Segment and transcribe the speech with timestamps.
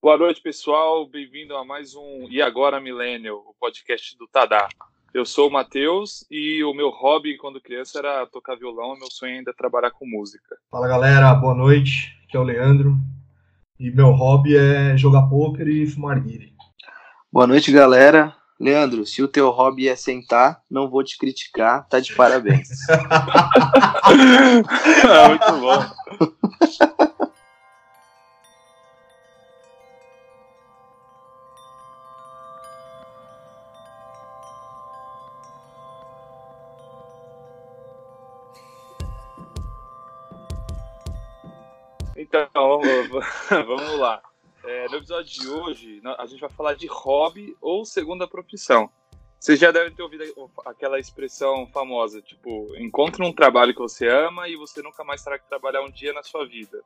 [0.00, 1.06] Boa noite, pessoal.
[1.06, 4.66] Bem-vindo a mais um E Agora Millennial, o podcast do Tadá.
[5.12, 9.36] Eu sou o Matheus e o meu hobby quando criança era tocar violão, meu sonho
[9.36, 10.56] ainda é trabalhar com música.
[10.70, 12.18] Fala galera, boa noite.
[12.24, 12.96] Aqui é o Leandro.
[13.78, 16.54] E meu hobby é jogar pôquer e fumar guire.
[17.30, 18.34] Boa noite, galera.
[18.58, 22.68] Leandro, se o teu hobby é sentar, não vou te criticar, tá de parabéns.
[22.88, 24.08] Ah,
[25.28, 25.84] muito bom.
[42.16, 44.22] Então, vamos, vamos lá.
[44.86, 48.88] É, no episódio de hoje, a gente vai falar de hobby ou segunda profissão.
[49.38, 50.24] Vocês já devem ter ouvido
[50.64, 55.38] aquela expressão famosa, tipo, encontre um trabalho que você ama e você nunca mais terá
[55.38, 56.82] que trabalhar um dia na sua vida.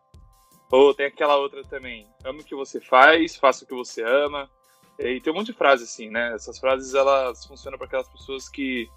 [0.72, 4.48] Ou tem aquela outra também, ame o que você faz, faça o que você ama.
[4.98, 6.32] E tem um monte de frases assim, né?
[6.34, 8.88] Essas frases, elas funcionam para aquelas pessoas que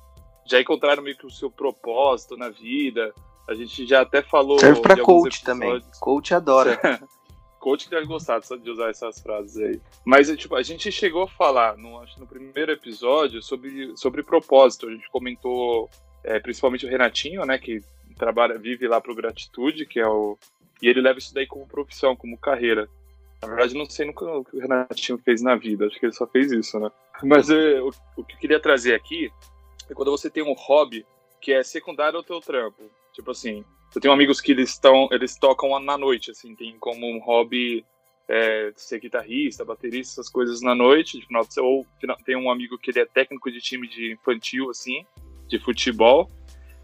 [0.46, 3.14] já encontraram meio que o seu propósito na vida.
[3.48, 4.60] A gente já até falou...
[4.60, 5.70] Serve alguns coach também.
[5.70, 6.00] episódios.
[6.00, 6.80] Coach adora.
[7.64, 9.82] coach que deve gostar de usar essas frases aí.
[10.04, 14.88] Mas tipo, a gente chegou a falar, no, acho no primeiro episódio, sobre, sobre propósito.
[14.88, 15.90] A gente comentou,
[16.26, 17.82] é, principalmente o Renatinho, né, que
[18.18, 20.38] trabalha, vive lá pro Gratitude, que é o.
[20.82, 22.90] E ele leva isso daí como profissão, como carreira.
[23.42, 26.14] Na verdade, não sei nunca o que o Renatinho fez na vida, acho que ele
[26.14, 26.92] só fez isso, né?
[27.24, 29.32] Mas é, o, o que eu queria trazer aqui
[29.90, 31.06] é quando você tem um hobby
[31.40, 32.84] que é secundário ao teu trampo.
[33.14, 33.64] Tipo assim,
[33.96, 37.86] eu tenho amigos que eles estão, eles tocam na noite, assim, tem como um hobby
[38.28, 41.60] é, ser guitarrista, baterista, essas coisas na noite, de final de.
[41.60, 41.86] Ou
[42.26, 45.06] tem um amigo que ele é técnico de time de infantil, assim,
[45.48, 46.30] de futebol,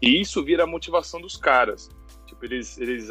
[0.00, 1.88] e isso vira a motivação dos caras.
[2.26, 3.08] Tipo, eles, eles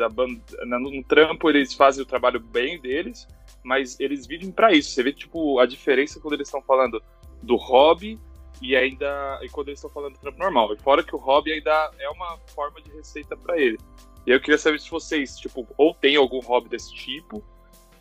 [0.66, 3.28] no trampo eles fazem o trabalho bem deles,
[3.63, 4.91] mas eles vivem pra isso.
[4.91, 7.02] Você vê, tipo, a diferença quando eles estão falando
[7.44, 8.19] do hobby
[8.62, 10.74] e ainda e quando eles estão falando do trampo normal.
[10.74, 13.78] E fora que o hobby ainda é uma forma de receita pra ele.
[14.25, 17.44] E eu queria saber se vocês, tipo, ou têm algum hobby desse tipo,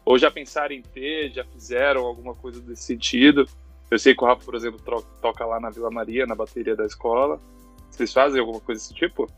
[0.05, 3.49] ou já pensaram em ter, já fizeram alguma coisa desse sentido.
[3.91, 4.81] Eu sei que o Rafa, por exemplo,
[5.21, 7.41] toca lá na Vila Maria, na bateria da escola.
[7.91, 9.31] Vocês fazem alguma coisa desse tipo?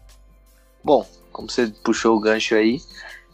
[0.82, 2.78] Bom, como você puxou o gancho aí,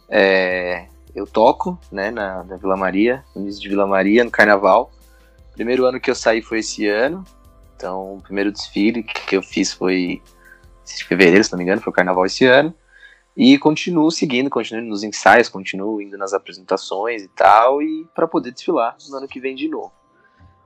[0.09, 4.91] é, eu toco, né, na, na Vila Maria, no início de Vila Maria, no Carnaval.
[5.53, 7.23] Primeiro ano que eu saí foi esse ano,
[7.77, 10.21] então o primeiro desfile que eu fiz foi
[10.83, 12.73] em fevereiro, se não me engano, foi o Carnaval esse ano.
[13.35, 18.51] E continuo seguindo, continuo nos ensaios, continuo indo nas apresentações e tal, e para poder
[18.51, 19.91] desfilar no ano que vem de novo.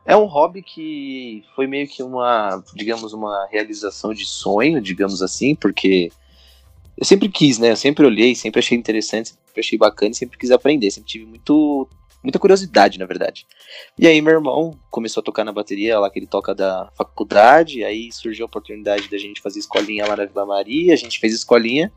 [0.05, 5.53] É um hobby que foi meio que uma, digamos, uma realização de sonho, digamos assim,
[5.53, 6.11] porque
[6.97, 7.71] eu sempre quis, né?
[7.71, 11.87] Eu sempre olhei, sempre achei interessante, sempre achei bacana, sempre quis aprender, sempre tive muito,
[12.23, 13.45] muita curiosidade, na verdade.
[13.97, 17.83] E aí meu irmão começou a tocar na bateria lá que ele toca da faculdade,
[17.83, 21.33] aí surgiu a oportunidade da gente fazer escolinha lá na Vila Maria, a gente fez
[21.33, 21.91] escolinha,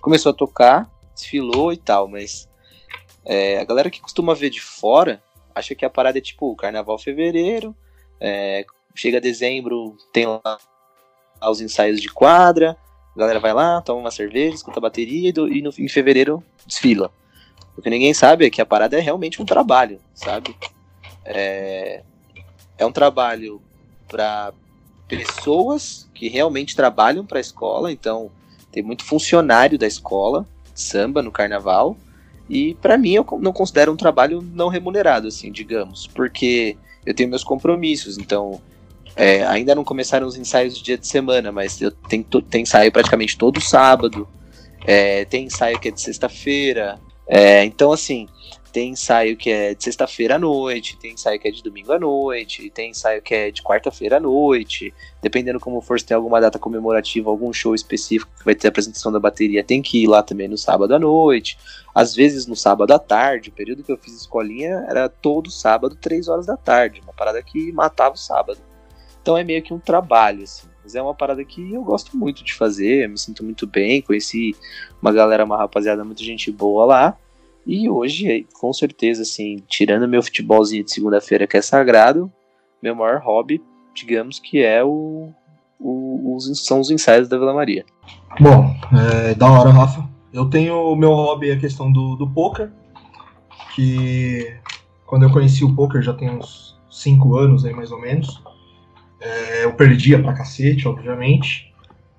[0.00, 2.48] começou a tocar, desfilou e tal, mas
[3.24, 5.22] é, a galera que costuma ver de fora
[5.54, 7.76] acha que a parada é tipo carnaval fevereiro,
[8.20, 8.64] é,
[8.94, 10.58] chega dezembro, tem lá
[11.48, 12.76] os ensaios de quadra,
[13.14, 15.88] a galera vai lá, toma uma cerveja, escuta a bateria e, do- e no, em
[15.88, 17.12] fevereiro desfila.
[17.80, 20.54] O que ninguém sabe é que a parada é realmente um trabalho, sabe?
[21.24, 22.02] É,
[22.76, 23.58] é um trabalho
[24.06, 24.52] para
[25.08, 28.30] pessoas que realmente trabalham para a escola, então
[28.70, 31.96] tem muito funcionário da escola samba no carnaval.
[32.50, 36.76] E para mim eu não considero um trabalho não remunerado, assim, digamos, porque
[37.06, 38.60] eu tenho meus compromissos, então
[39.16, 42.92] é, ainda não começaram os ensaios de dia de semana, mas eu tenho, tem ensaio
[42.92, 44.28] praticamente todo sábado,
[44.86, 47.00] é, tem ensaio que é de sexta-feira,
[47.32, 48.28] é, então assim,
[48.72, 51.98] tem ensaio que é de sexta-feira à noite, tem ensaio que é de domingo à
[51.98, 54.92] noite, tem ensaio que é de quarta-feira à noite,
[55.22, 59.12] dependendo como for, se tem alguma data comemorativa, algum show específico que vai ter apresentação
[59.12, 61.58] da bateria, tem que ir lá também no sábado à noite,
[61.94, 65.96] às vezes no sábado à tarde, o período que eu fiz escolinha era todo sábado,
[65.96, 68.58] três horas da tarde, uma parada que matava o sábado.
[69.22, 70.68] Então é meio que um trabalho, assim.
[70.82, 74.56] Mas é uma parada que eu gosto muito de fazer, me sinto muito bem, conheci
[75.00, 77.18] uma galera, uma rapaziada, muita gente boa lá.
[77.66, 82.32] E hoje, com certeza, assim, tirando meu futebolzinho de segunda-feira que é sagrado,
[82.82, 83.62] meu maior hobby,
[83.94, 85.30] digamos que é o,
[85.78, 87.84] o- os, são os ensaios da Vila Maria.
[88.40, 90.08] Bom, é, da hora, Rafa.
[90.32, 92.70] Eu tenho o meu hobby, a questão do, do poker,
[93.74, 94.54] que
[95.06, 98.42] quando eu conheci o poker já tem uns 5 anos aí, mais ou menos.
[99.20, 101.72] é, eu perdia pra cacete, obviamente,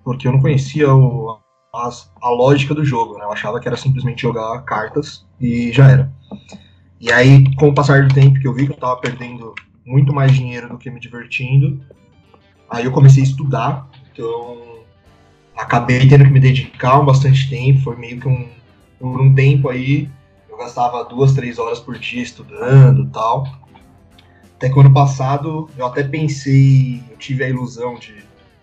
[0.03, 1.39] porque eu não conhecia o,
[1.73, 1.89] a,
[2.21, 3.23] a lógica do jogo, né?
[3.23, 6.12] Eu achava que era simplesmente jogar cartas e já era.
[7.00, 10.13] E aí, com o passar do tempo que eu vi que eu tava perdendo muito
[10.13, 11.81] mais dinheiro do que me divertindo,
[12.69, 14.81] aí eu comecei a estudar, então
[15.56, 18.47] acabei tendo que me dedicar um bastante tempo, foi meio que um,
[19.00, 20.09] por um tempo aí,
[20.50, 23.47] eu gastava duas, três horas por dia estudando tal.
[24.56, 28.13] Até que ano passado eu até pensei, eu tive a ilusão de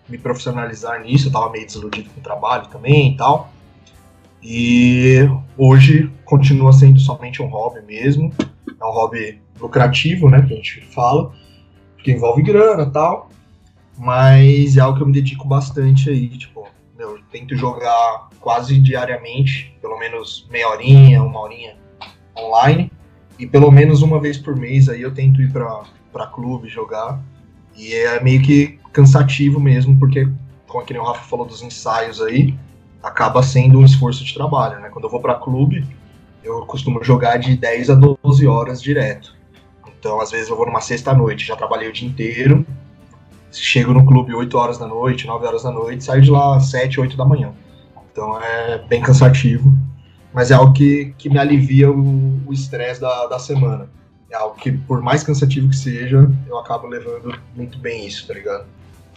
[0.09, 3.51] me profissionalizar nisso, eu tava meio desiludido com o trabalho também e tal.
[4.41, 5.27] E
[5.57, 8.33] hoje continua sendo somente um hobby mesmo.
[8.79, 10.41] É um hobby lucrativo, né?
[10.41, 11.33] Que a gente fala,
[11.95, 13.29] porque envolve grana e tal.
[13.97, 16.65] Mas é algo que eu me dedico bastante aí, tipo,
[16.97, 21.75] eu tento jogar quase diariamente, pelo menos meia horinha, uma horinha
[22.37, 22.91] online.
[23.37, 27.21] E pelo menos uma vez por mês aí eu tento ir para clube jogar.
[27.79, 30.27] E é meio que cansativo mesmo, porque,
[30.67, 32.53] como o Rafa falou dos ensaios aí,
[33.01, 34.89] acaba sendo um esforço de trabalho, né?
[34.89, 35.87] Quando eu vou para clube,
[36.43, 39.33] eu costumo jogar de 10 a 12 horas direto.
[39.97, 42.65] Então, às vezes eu vou numa sexta-noite, já trabalhei o dia inteiro,
[43.49, 46.99] chego no clube 8 horas da noite, 9 horas da noite, saio de lá 7,
[46.99, 47.53] 8 da manhã.
[48.11, 49.73] Então é bem cansativo,
[50.33, 53.89] mas é algo que, que me alivia o estresse da, da semana.
[54.29, 58.33] É algo que, por mais cansativo que seja, eu acabo levando muito bem isso, tá
[58.33, 58.67] ligado?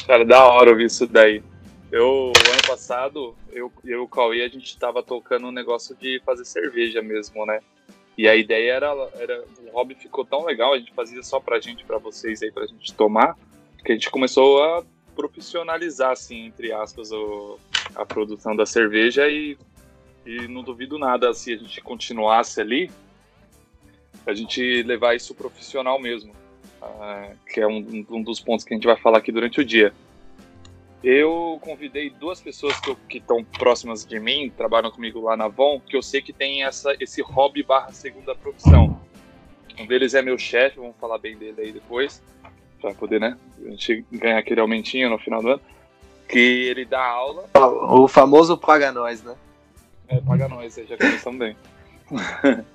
[0.07, 1.43] Cara, da hora ouvir isso daí.
[1.91, 6.23] Eu, ano passado, eu, eu e o Cauê, a gente tava tocando um negócio de
[6.25, 7.61] fazer cerveja mesmo, né?
[8.17, 11.61] E a ideia era, era o hobby ficou tão legal, a gente fazia só pra
[11.61, 13.37] gente, pra vocês aí, pra gente tomar,
[13.85, 14.83] que a gente começou a
[15.15, 17.59] profissionalizar, assim, entre aspas, o,
[17.95, 19.59] a produção da cerveja e,
[20.25, 22.91] e não duvido nada se a gente continuasse ali,
[24.27, 26.33] a gente levar isso profissional mesmo,
[26.83, 29.65] uh, que é um, um, dos pontos que a gente vai falar aqui durante o
[29.65, 29.93] dia.
[31.03, 32.79] Eu convidei duas pessoas
[33.09, 36.63] que estão próximas de mim, trabalham comigo lá na Von, que eu sei que tem
[36.63, 39.01] essa, esse hobby barra segunda profissão.
[39.79, 42.23] Um deles é meu chefe, vamos falar bem dele aí depois,
[42.81, 43.37] para poder, né,
[43.67, 45.63] a gente ganhar aquele aumentinho no final do ano,
[46.29, 47.49] que ele dá aula.
[47.55, 49.35] O famoso paga nós, né?
[50.09, 51.57] É, paga nós, já começamos bem.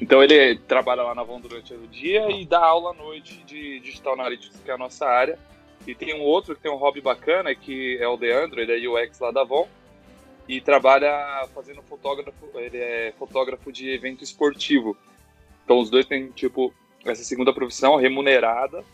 [0.00, 3.80] Então ele trabalha lá na Von durante o dia e dá aula à noite de
[3.80, 5.38] Digital Analytics, que é a nossa área.
[5.86, 8.88] E tem um outro que tem um hobby bacana, que é o Deandro, ele é
[8.88, 9.68] UX lá da Von.
[10.46, 14.96] E trabalha fazendo fotógrafo, ele é fotógrafo de evento esportivo.
[15.64, 16.72] Então os dois têm, tipo,
[17.04, 18.84] essa segunda profissão remunerada.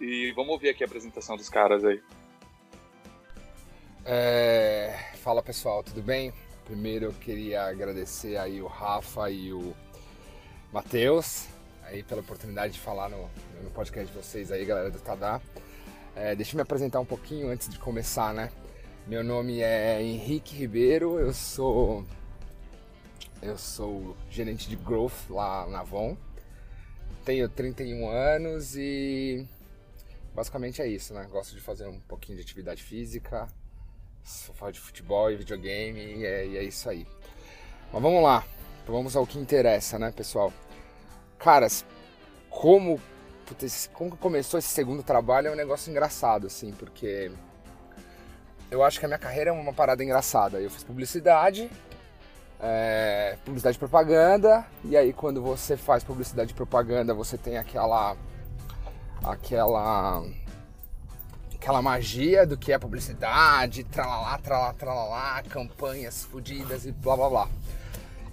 [0.00, 2.00] E vamos ouvir aqui a apresentação dos caras aí.
[4.04, 4.94] É...
[5.16, 6.32] Fala pessoal, tudo bem?
[6.64, 9.74] Primeiro eu queria agradecer aí o Rafa e o
[10.74, 11.46] Matheus,
[11.84, 13.30] aí pela oportunidade de falar no,
[13.62, 15.40] no podcast de vocês aí, galera do Tadá.
[16.16, 18.50] É, deixa eu me apresentar um pouquinho antes de começar, né?
[19.06, 22.04] Meu nome é Henrique Ribeiro, eu sou
[23.40, 26.16] eu sou gerente de growth lá na Avon.
[27.24, 29.46] Tenho 31 anos e
[30.34, 31.24] basicamente é isso, né?
[31.30, 33.46] Gosto de fazer um pouquinho de atividade física,
[34.24, 37.06] sofá de futebol e videogame e é, e é isso aí.
[37.92, 38.44] Mas vamos lá,
[38.88, 40.52] vamos ao que interessa, né, pessoal?
[41.38, 41.84] Caras,
[42.48, 43.00] como,
[43.46, 47.30] putz, como começou esse segundo trabalho é um negócio engraçado, assim, porque
[48.70, 50.60] eu acho que a minha carreira é uma parada engraçada.
[50.60, 51.70] Eu fiz publicidade,
[52.60, 58.16] é, publicidade e propaganda, e aí quando você faz publicidade e propaganda, você tem aquela
[59.22, 60.24] aquela
[61.54, 67.48] aquela magia do que é publicidade, tralalá, tralalá, tralalá, campanhas fodidas e blá blá blá.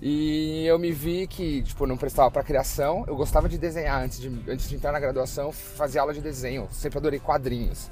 [0.01, 3.05] E eu me vi que, tipo, não prestava para criação.
[3.08, 6.67] Eu gostava de desenhar antes de, antes de entrar na graduação, fazia aula de desenho.
[6.72, 7.91] Sempre adorei quadrinhos.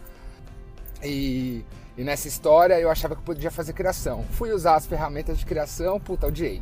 [1.04, 1.64] E,
[1.96, 4.26] e nessa história eu achava que podia fazer criação.
[4.32, 6.62] Fui usar as ferramentas de criação, puta, odiei.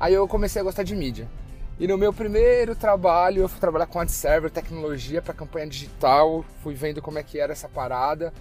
[0.00, 1.28] Aí eu comecei a gostar de mídia.
[1.78, 6.44] E no meu primeiro trabalho, eu fui trabalhar com ad server, tecnologia para campanha digital,
[6.60, 8.32] fui vendo como é que era essa parada.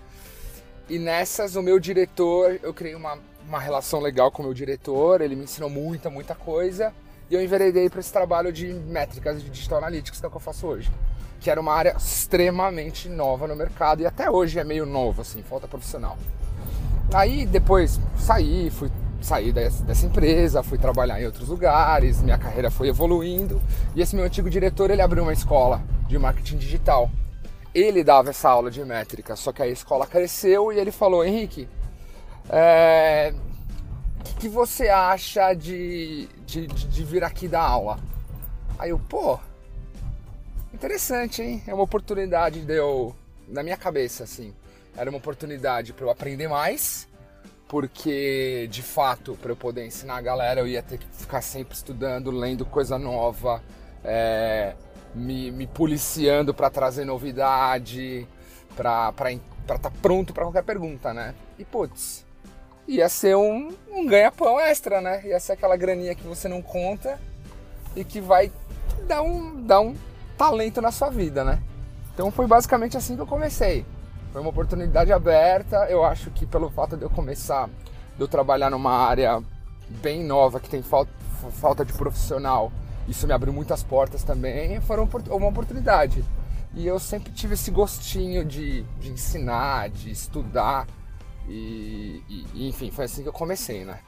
[0.90, 5.22] E nessas, o meu diretor, eu criei uma uma relação legal com o meu diretor,
[5.22, 6.94] ele me ensinou muita, muita coisa.
[7.30, 10.38] E eu enveredei para esse trabalho de métricas de digital analytics, que é o que
[10.38, 10.92] eu faço hoje.
[11.40, 15.42] Que era uma área extremamente nova no mercado e até hoje é meio novo, assim,
[15.44, 16.18] falta profissional.
[17.14, 22.90] Aí depois saí, fui sair dessa empresa, fui trabalhar em outros lugares, minha carreira foi
[22.90, 23.62] evoluindo
[23.96, 27.10] e esse meu antigo diretor ele abriu uma escola de marketing digital.
[27.74, 31.68] Ele dava essa aula de métrica, só que a escola cresceu e ele falou: Henrique,
[32.50, 33.34] é,
[34.20, 38.00] o que, você acha de, de, de vir aqui dar aula?
[38.80, 39.40] Aí eu, pô,
[40.74, 41.64] interessante, hein?
[41.68, 43.16] É uma oportunidade de eu
[43.48, 44.54] na minha cabeça, assim,
[44.96, 47.08] era uma oportunidade para eu aprender mais,
[47.68, 51.76] porque de fato, para eu poder ensinar a galera, eu ia ter que ficar sempre
[51.76, 53.64] estudando, lendo coisa nova,
[54.04, 54.76] é,
[55.16, 58.28] me, me policiando para trazer novidade,
[58.76, 61.34] para estar tá pronto para qualquer pergunta, né?
[61.58, 62.27] E putz,
[62.88, 65.22] ia ser um, um ganha-pão extra, né?
[65.26, 67.20] Ia ser aquela graninha que você não conta
[67.96, 68.52] e que vai
[69.08, 69.96] dar um, dar um
[70.38, 71.60] talento na sua vida, né?
[72.14, 73.86] Então foi basicamente assim que eu comecei.
[74.32, 75.86] Foi uma oportunidade aberta.
[75.90, 77.70] Eu acho que pelo fato de eu começar,
[78.16, 79.42] de eu trabalhar numa área
[80.02, 81.12] bem nova, que tem falta,
[81.52, 82.72] falta de profissional,
[83.08, 84.80] isso me abriu muitas portas também.
[84.82, 86.24] Foi uma oportunidade.
[86.74, 90.88] E eu sempre tive esse gostinho de, de ensinar, de estudar.
[91.48, 92.22] E,
[92.54, 94.02] e, enfim, foi assim que eu comecei, né?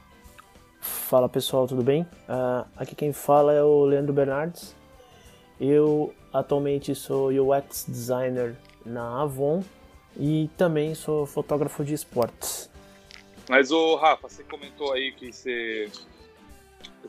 [0.81, 2.03] Fala pessoal, tudo bem?
[2.03, 4.75] Uh, aqui quem fala é o Leandro Bernardes.
[5.59, 8.55] Eu atualmente sou UX designer
[8.85, 9.63] na Avon
[10.17, 12.69] e também sou fotógrafo de esportes.
[13.49, 15.89] Mas o Rafa, você comentou aí que você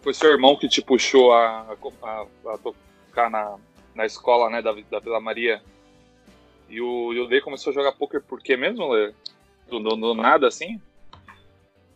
[0.00, 3.56] foi seu irmão que te puxou a, a, a tocar na,
[3.94, 5.62] na escola, né, da, da Vila Maria.
[6.68, 9.12] E o, e o Lê começou a jogar poker por quê mesmo, Lê?
[9.70, 10.80] Do, do, do nada, assim?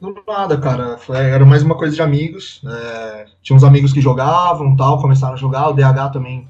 [0.00, 0.96] Do nada, cara.
[0.96, 2.62] Foi, era mais uma coisa de amigos.
[2.66, 5.68] É, tinha uns amigos que jogavam tal, começaram a jogar.
[5.68, 6.48] O DH também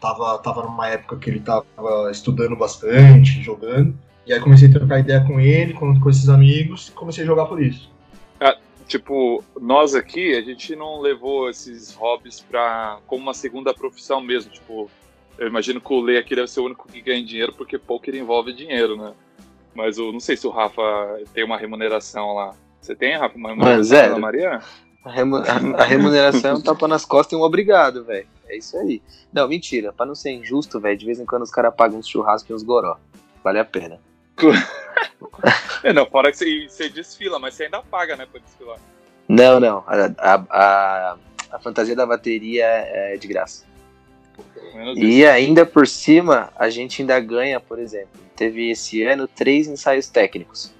[0.00, 1.64] tava, tava numa época que ele tava
[2.10, 3.96] estudando bastante, jogando.
[4.26, 7.26] E aí comecei a trocar ideia com ele, com, com esses amigos, e comecei a
[7.26, 7.90] jogar por isso.
[8.38, 14.20] Ah, tipo, nós aqui, a gente não levou esses hobbies pra, como uma segunda profissão
[14.20, 14.52] mesmo.
[14.52, 14.88] Tipo,
[15.38, 18.14] eu imagino que o Lê aqui deve ser o único que ganha dinheiro, porque poker
[18.14, 19.12] envolve dinheiro, né?
[19.74, 20.82] Mas eu não sei se o Rafa
[21.32, 22.54] tem uma remuneração lá.
[22.80, 24.60] Você tem, Rafa, uma remuneração na Maria?
[25.04, 28.26] A, remuneração é um tapa nas costas e um obrigado, velho.
[28.48, 29.00] É isso aí.
[29.32, 29.92] Não, mentira.
[29.92, 32.52] Pra não ser injusto, velho, de vez em quando os caras pagam uns churrascos e
[32.52, 32.98] uns goró.
[33.42, 33.98] Vale a pena.
[35.82, 38.78] é, não, fora que você, você, desfila, mas você ainda paga, né, pra desfilar.
[39.28, 39.84] Não, não.
[39.86, 41.16] A, a, a,
[41.52, 43.69] a fantasia da bateria é de graça.
[44.96, 50.08] E ainda por cima, a gente ainda ganha, por exemplo, teve esse ano três ensaios
[50.08, 50.72] técnicos.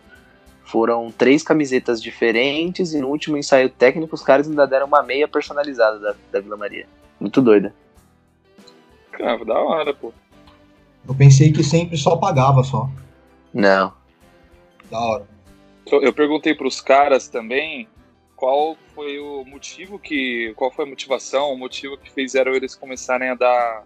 [0.64, 5.26] Foram três camisetas diferentes e no último ensaio técnico os caras ainda deram uma meia
[5.26, 6.87] personalizada da, da Vila Maria.
[7.19, 7.75] Muito doida.
[9.11, 10.12] Cara, da hora, pô.
[11.07, 12.88] Eu pensei que sempre só pagava só.
[13.52, 13.93] Não.
[14.90, 15.26] Da hora.
[15.90, 17.88] Eu perguntei pros caras também
[18.40, 20.54] qual foi o motivo que.
[20.56, 23.85] Qual foi a motivação, o motivo que fizeram eles começarem a dar.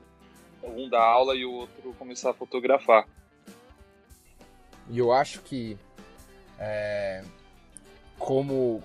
[0.63, 3.07] Um dar aula e o outro começar a fotografar.
[4.89, 5.77] E eu acho que
[6.59, 7.23] é,
[8.19, 8.83] como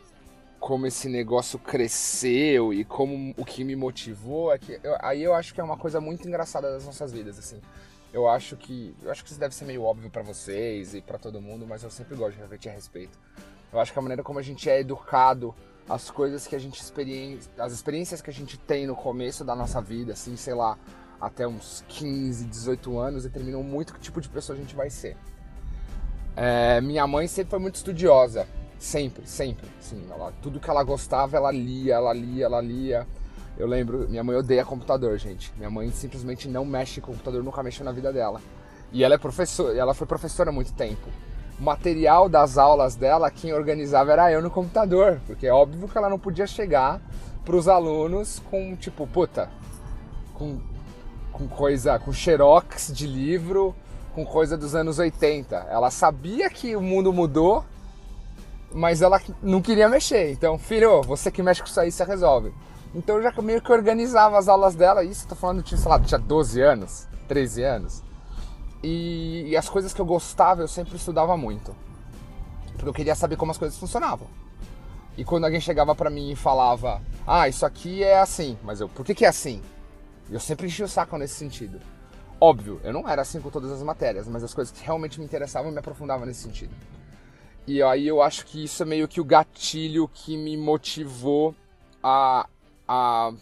[0.60, 5.34] como esse negócio cresceu e como o que me motivou é que eu, aí eu
[5.34, 7.62] acho que é uma coisa muito engraçada das nossas vidas assim
[8.12, 11.18] eu acho que eu acho que isso deve ser meio óbvio para vocês e para
[11.18, 13.18] todo mundo mas eu sempre gosto de refletir a respeito
[13.72, 15.54] eu acho que a maneira como a gente é educado
[15.88, 19.56] as coisas que a gente experiência as experiências que a gente tem no começo da
[19.56, 20.78] nossa vida assim sei lá
[21.20, 25.18] até uns 15 18 anos determinam muito que tipo de pessoa a gente vai ser
[26.42, 28.48] é, minha mãe sempre foi muito estudiosa.
[28.80, 29.68] Sempre, sempre.
[29.82, 30.08] Sim,
[30.42, 33.06] tudo que ela gostava, ela lia, ela lia, ela lia.
[33.58, 35.54] Eu lembro, minha mãe odeia computador, gente.
[35.58, 38.42] Minha mãe simplesmente não mexe em computador, nunca mexeu na vida dela.
[38.94, 41.10] E ela é professora, ela foi professora há muito tempo.
[41.60, 45.98] O material das aulas dela, quem organizava era eu no computador, porque é óbvio que
[45.98, 47.02] ela não podia chegar
[47.44, 49.50] para os alunos com tipo, puta,
[50.34, 50.60] com,
[51.32, 53.76] com coisa, com xerox de livro,
[54.14, 55.68] com coisa dos anos 80.
[55.70, 57.66] Ela sabia que o mundo mudou,
[58.72, 60.32] mas ela não queria mexer.
[60.32, 62.54] Então, filho, você que mexe com isso aí, você resolve.
[62.94, 66.00] Então eu já meio que organizava as aulas dela, isso tô falando, tinha, sei lá,
[66.00, 68.09] tinha 12 anos, 13 anos.
[68.84, 71.76] E, e as coisas que eu gostava, eu sempre estudava muito.
[72.74, 74.28] Porque eu queria saber como as coisas funcionavam.
[75.18, 78.88] E quando alguém chegava para mim e falava, ah, isso aqui é assim, mas eu,
[78.88, 79.62] por que, que é assim?
[80.32, 81.80] Eu sempre enchi o saco nesse sentido.
[82.40, 85.26] Óbvio, eu não era assim com todas as matérias, mas as coisas que realmente me
[85.26, 86.74] interessavam me aprofundavam nesse sentido.
[87.68, 91.54] E aí eu acho que isso é meio que o gatilho que me motivou
[92.02, 92.48] a,
[92.88, 93.34] a,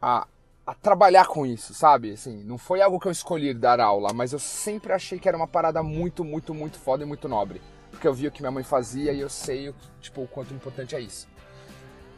[0.00, 0.26] a,
[0.66, 2.12] a trabalhar com isso, sabe?
[2.12, 5.36] Assim, não foi algo que eu escolhi dar aula, mas eu sempre achei que era
[5.36, 7.60] uma parada muito, muito, muito foda e muito nobre.
[7.90, 10.96] Porque eu vi o que minha mãe fazia e eu sei tipo, o quanto importante
[10.96, 11.28] é isso.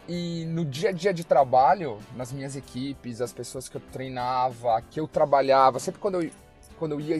[0.09, 4.81] E no dia a dia de trabalho, nas minhas equipes, as pessoas que eu treinava,
[4.91, 6.31] que eu trabalhava, sempre quando eu,
[6.79, 7.19] quando eu ia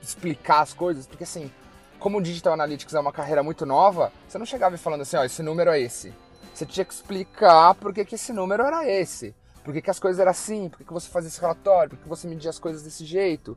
[0.00, 1.50] explicar as coisas, porque assim,
[1.98, 5.24] como o Digital Analytics é uma carreira muito nova, você não chegava falando assim, ó,
[5.24, 6.14] esse número é esse.
[6.54, 9.34] Você tinha que explicar por que esse número era esse.
[9.68, 10.70] Por que, que as coisas eram assim?
[10.70, 11.90] Por que, que você fazia esse relatório?
[11.90, 13.54] Por que você media as coisas desse jeito?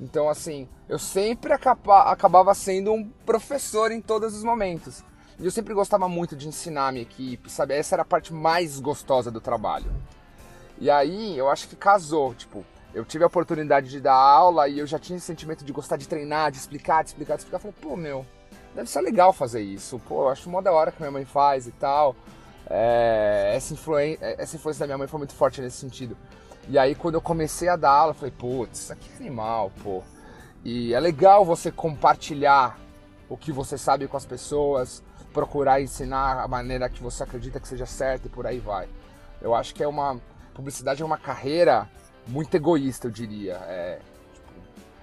[0.00, 5.04] Então, assim, eu sempre acaba, acabava sendo um professor em todos os momentos.
[5.38, 7.74] E eu sempre gostava muito de ensinar a minha equipe, sabe?
[7.74, 9.92] Essa era a parte mais gostosa do trabalho.
[10.78, 14.78] E aí, eu acho que casou, tipo, eu tive a oportunidade de dar aula e
[14.78, 17.58] eu já tinha esse sentimento de gostar de treinar, de explicar, de explicar, de explicar.
[17.58, 18.24] Eu falei, pô, meu,
[18.74, 20.00] deve ser legal fazer isso.
[20.08, 22.16] Pô, eu acho mó da hora que minha mãe faz e tal.
[22.68, 26.16] É, essa, influência, essa influência da minha mãe foi muito forte nesse sentido.
[26.68, 29.72] E aí, quando eu comecei a dar aula, eu falei, putz, isso aqui é animal,
[29.82, 30.02] pô.
[30.64, 32.78] E é legal você compartilhar
[33.28, 35.02] o que você sabe com as pessoas,
[35.32, 38.88] procurar ensinar a maneira que você acredita que seja certa e por aí vai.
[39.40, 40.20] Eu acho que é uma.
[40.54, 41.88] Publicidade é uma carreira
[42.28, 43.54] muito egoísta, eu diria.
[43.54, 43.98] É,
[44.34, 44.52] tipo,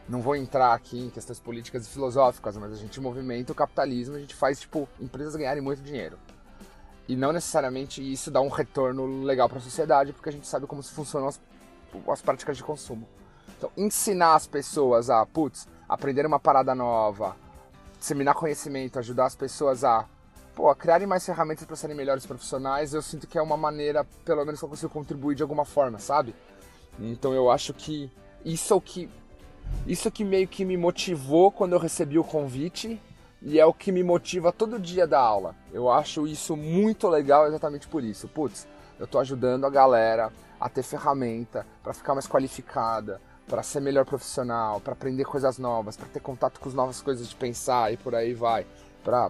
[0.08, 4.16] não vou entrar aqui em questões políticas e filosóficas, mas a gente movimenta o capitalismo,
[4.16, 6.18] a gente faz tipo empresas ganharem muito dinheiro.
[7.10, 10.68] E não necessariamente isso dá um retorno legal para a sociedade, porque a gente sabe
[10.68, 11.42] como funcionam as,
[12.08, 13.10] as práticas de consumo.
[13.58, 17.36] Então, ensinar as pessoas a, putz, aprender uma parada nova,
[17.98, 20.06] disseminar conhecimento, ajudar as pessoas a,
[20.54, 24.06] pô, a criarem mais ferramentas para serem melhores profissionais, eu sinto que é uma maneira,
[24.24, 26.36] pelo menos, que eu consigo contribuir de alguma forma, sabe?
[27.00, 28.12] Então eu acho que
[28.46, 29.10] isso é o que
[29.88, 33.02] isso é que meio que me motivou quando eu recebi o convite
[33.42, 35.56] e é o que me motiva todo dia da aula.
[35.72, 38.28] Eu acho isso muito legal exatamente por isso.
[38.28, 38.68] Putz,
[39.00, 44.06] eu tô ajudando a galera a ter ferramenta para ficar mais qualificada, para ser melhor
[44.06, 47.98] profissional, para aprender coisas novas, para ter contato com as novas coisas de pensar e
[47.98, 48.66] por aí vai.
[49.04, 49.30] Para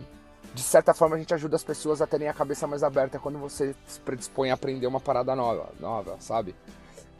[0.54, 3.38] de certa forma a gente ajuda as pessoas a terem a cabeça mais aberta quando
[3.38, 6.56] você se predispõe a aprender uma parada nova, nova, sabe?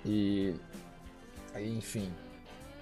[0.04, 0.56] E
[1.56, 2.12] enfim,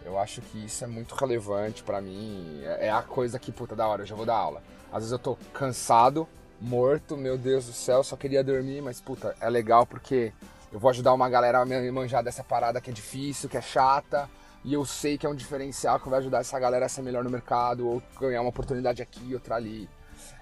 [0.07, 2.61] eu acho que isso é muito relevante para mim.
[2.63, 4.63] É, é a coisa que, puta, da hora, eu já vou dar aula.
[4.87, 6.25] Às vezes eu tô cansado,
[6.61, 10.31] morto, meu Deus do céu, só queria dormir, mas, puta, é legal porque
[10.71, 13.61] eu vou ajudar uma galera a me manjar dessa parada que é difícil, que é
[13.61, 14.29] chata,
[14.63, 17.25] e eu sei que é um diferencial que vai ajudar essa galera a ser melhor
[17.25, 19.89] no mercado, ou ganhar uma oportunidade aqui, outra ali.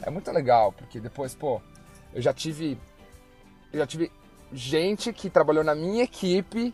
[0.04, 1.60] É muito legal, porque depois, pô,
[2.14, 2.78] eu já tive.
[3.74, 4.12] Eu já tive
[4.54, 6.74] gente que trabalhou na minha equipe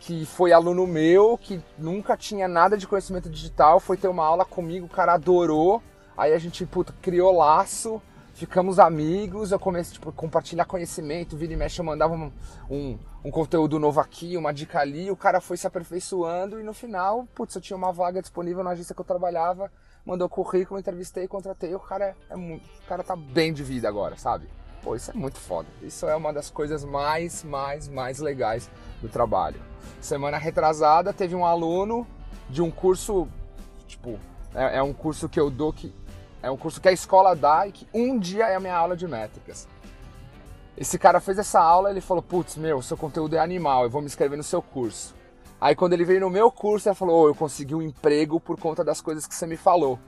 [0.00, 4.44] que foi aluno meu, que nunca tinha nada de conhecimento digital, foi ter uma aula
[4.44, 5.82] comigo, o cara adorou.
[6.16, 8.00] Aí a gente, puta, criou laço,
[8.38, 12.32] ficamos amigos, eu comecei tipo, a compartilhar conhecimento, vira e mexe, eu mandava um,
[12.70, 16.72] um, um, conteúdo novo aqui, uma dica ali, o cara foi se aperfeiçoando e no
[16.72, 19.70] final, putz, eu tinha uma vaga disponível na agência que eu trabalhava,
[20.06, 24.16] mandou currículo, entrevistei, contratei, o cara é, é o cara tá bem de vida agora,
[24.16, 24.48] sabe?
[24.82, 25.68] Pô, isso é muito foda.
[25.82, 29.60] Isso é uma das coisas mais, mais, mais legais do trabalho.
[30.00, 32.06] Semana retrasada teve um aluno
[32.48, 33.28] de um curso,
[33.86, 34.18] tipo,
[34.54, 35.92] é, é um curso que eu dou que
[36.40, 38.96] é um curso que a escola dá e que um dia é a minha aula
[38.96, 39.66] de métricas.
[40.76, 44.00] Esse cara fez essa aula, ele falou: "Putz, meu, seu conteúdo é animal, eu vou
[44.00, 45.14] me inscrever no seu curso".
[45.60, 48.58] Aí quando ele veio no meu curso, ele falou: oh, "Eu consegui um emprego por
[48.58, 49.98] conta das coisas que você me falou.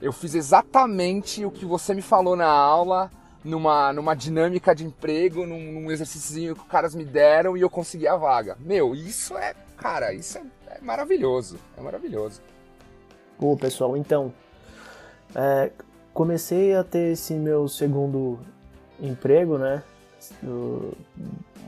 [0.00, 3.10] Eu fiz exatamente o que você me falou na aula."
[3.44, 7.70] Numa, numa dinâmica de emprego, num, num exercício que os caras me deram e eu
[7.70, 8.56] consegui a vaga.
[8.60, 10.42] Meu, isso é, cara, isso é,
[10.76, 11.58] é maravilhoso.
[11.76, 12.40] É maravilhoso.
[13.38, 14.32] Pô, pessoal, então.
[15.34, 15.70] É,
[16.12, 18.38] comecei a ter esse meu segundo
[19.00, 19.82] emprego, né?
[20.42, 20.92] Do,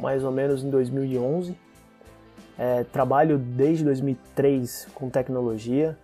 [0.00, 1.56] mais ou menos em 2011.
[2.58, 5.96] É, trabalho desde 2003 com tecnologia.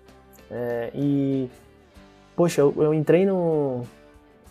[0.50, 1.50] É, e,
[2.34, 3.84] poxa, eu, eu entrei no,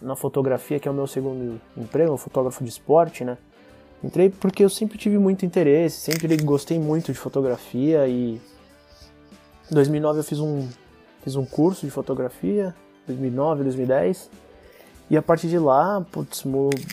[0.02, 3.38] na fotografia, que é o meu segundo emprego, um fotógrafo de esporte, né?
[4.04, 8.40] Entrei porque eu sempre tive muito interesse, sempre gostei muito de fotografia e
[9.72, 10.68] em 2009 eu fiz um
[11.24, 12.74] fiz um curso de fotografia,
[13.08, 14.30] 2009, 2010.
[15.10, 16.44] E a partir de lá, putz,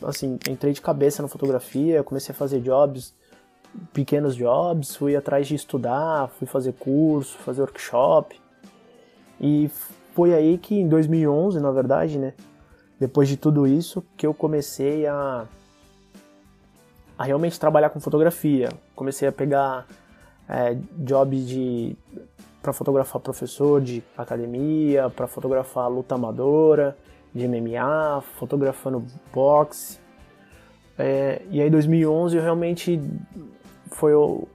[0.05, 3.13] assim, entrei de cabeça na fotografia, comecei a fazer jobs,
[3.93, 8.41] pequenos jobs, fui atrás de estudar, fui fazer curso, fazer workshop.
[9.41, 9.71] E
[10.15, 12.35] foi aí que em 2011, na verdade, né,
[12.99, 15.47] depois de tudo isso, que eu comecei a,
[17.19, 18.69] a realmente trabalhar com fotografia.
[18.95, 19.87] Comecei a pegar
[20.49, 21.97] é, de
[22.63, 26.97] para fotografar professor de academia, para fotografar luta amadora,
[27.35, 29.99] de MMA, fotografando boxe.
[30.99, 32.99] É, e aí 2011 eu realmente
[33.89, 34.49] foi o,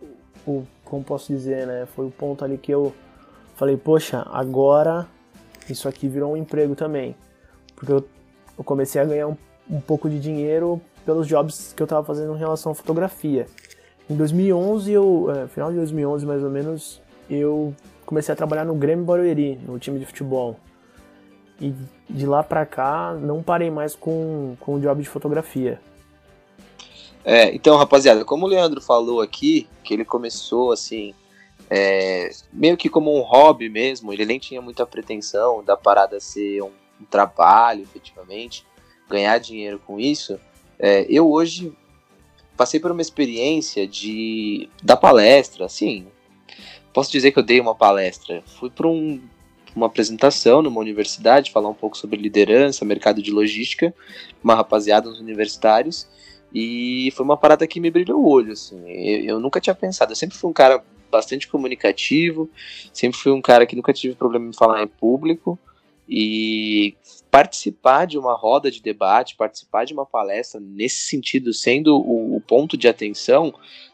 [0.47, 1.85] o, como posso dizer, né?
[1.95, 2.93] Foi o ponto ali que eu
[3.55, 5.05] falei, poxa, agora
[5.69, 7.15] isso aqui virou um emprego também.
[7.75, 8.03] Porque eu
[8.59, 9.37] eu comecei a ganhar um,
[9.69, 13.47] um pouco de dinheiro pelos jobs que eu estava fazendo em relação à fotografia.
[14.09, 17.73] Em 2011, eu, é, final de 2011 mais ou menos, eu
[18.05, 20.59] comecei a trabalhar no Grêmio Barueri, no time de futebol.
[21.61, 21.73] E
[22.09, 25.79] de lá pra cá, não parei mais com, com o job de fotografia.
[27.23, 31.13] É, então, rapaziada, como o Leandro falou aqui, que ele começou assim,
[31.69, 36.61] é, meio que como um hobby mesmo, ele nem tinha muita pretensão da parada ser
[36.61, 38.65] um, um trabalho, efetivamente,
[39.09, 40.39] ganhar dinheiro com isso.
[40.77, 41.73] É, eu hoje
[42.55, 46.07] passei por uma experiência de da palestra, assim,
[46.93, 48.43] posso dizer que eu dei uma palestra.
[48.45, 49.21] Fui para um,
[49.75, 53.93] uma apresentação numa universidade, falar um pouco sobre liderança, mercado de logística,
[54.43, 56.07] uma rapaziada, uns universitários,
[56.53, 58.81] e foi uma parada que me brilhou o olho, assim.
[58.87, 62.49] Eu, eu, nunca tinha pensado, eu sempre fui um cara bastante comunicativo,
[62.93, 65.57] sempre fui um cara que nunca tive problema em falar em público,
[66.09, 66.95] e
[67.29, 72.41] participar de uma roda de debate, participar de uma palestra nesse sentido, sendo o, o
[72.41, 73.53] ponto de atenção,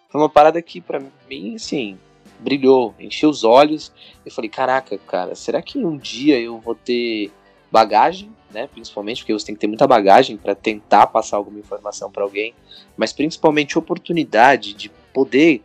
[0.10, 1.99] foi uma parada que para mim, assim,
[2.39, 3.91] brilhou, encheu os olhos.
[4.25, 7.32] Eu falei, caraca, cara, será que um dia eu vou ter
[7.69, 8.67] bagagem, né?
[8.67, 12.54] Principalmente porque você tem que ter muita bagagem para tentar passar alguma informação para alguém,
[12.95, 15.62] mas principalmente oportunidade de poder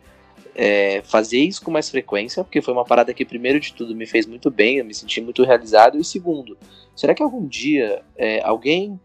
[0.63, 4.05] é, fazer isso com mais frequência, porque foi uma parada que, primeiro de tudo, me
[4.05, 6.55] fez muito bem, eu me senti muito realizado, e segundo,
[6.95, 8.99] será que algum dia é, alguém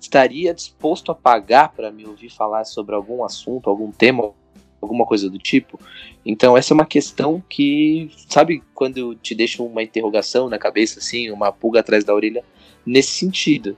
[0.00, 4.32] estaria disposto a pagar para me ouvir falar sobre algum assunto, algum tema,
[4.80, 5.78] alguma coisa do tipo?
[6.24, 11.30] Então, essa é uma questão que, sabe, quando te deixa uma interrogação na cabeça, assim,
[11.30, 12.42] uma pulga atrás da orelha,
[12.86, 13.76] nesse sentido,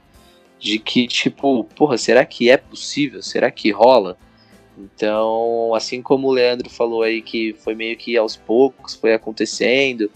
[0.61, 3.21] de que, tipo, porra, será que é possível?
[3.21, 4.17] Será que rola?
[4.79, 10.11] Então, assim como o Leandro falou aí que foi meio que aos poucos foi acontecendo,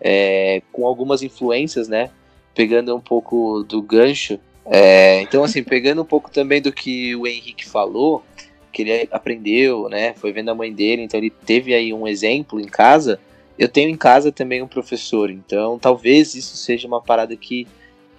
[0.00, 2.10] é, com algumas influências, né?
[2.54, 4.38] Pegando um pouco do gancho.
[4.64, 8.24] É, então, assim, pegando um pouco também do que o Henrique falou,
[8.72, 10.14] que ele aprendeu, né?
[10.14, 13.20] Foi vendo a mãe dele, então ele teve aí um exemplo em casa.
[13.58, 17.66] Eu tenho em casa também um professor, então talvez isso seja uma parada que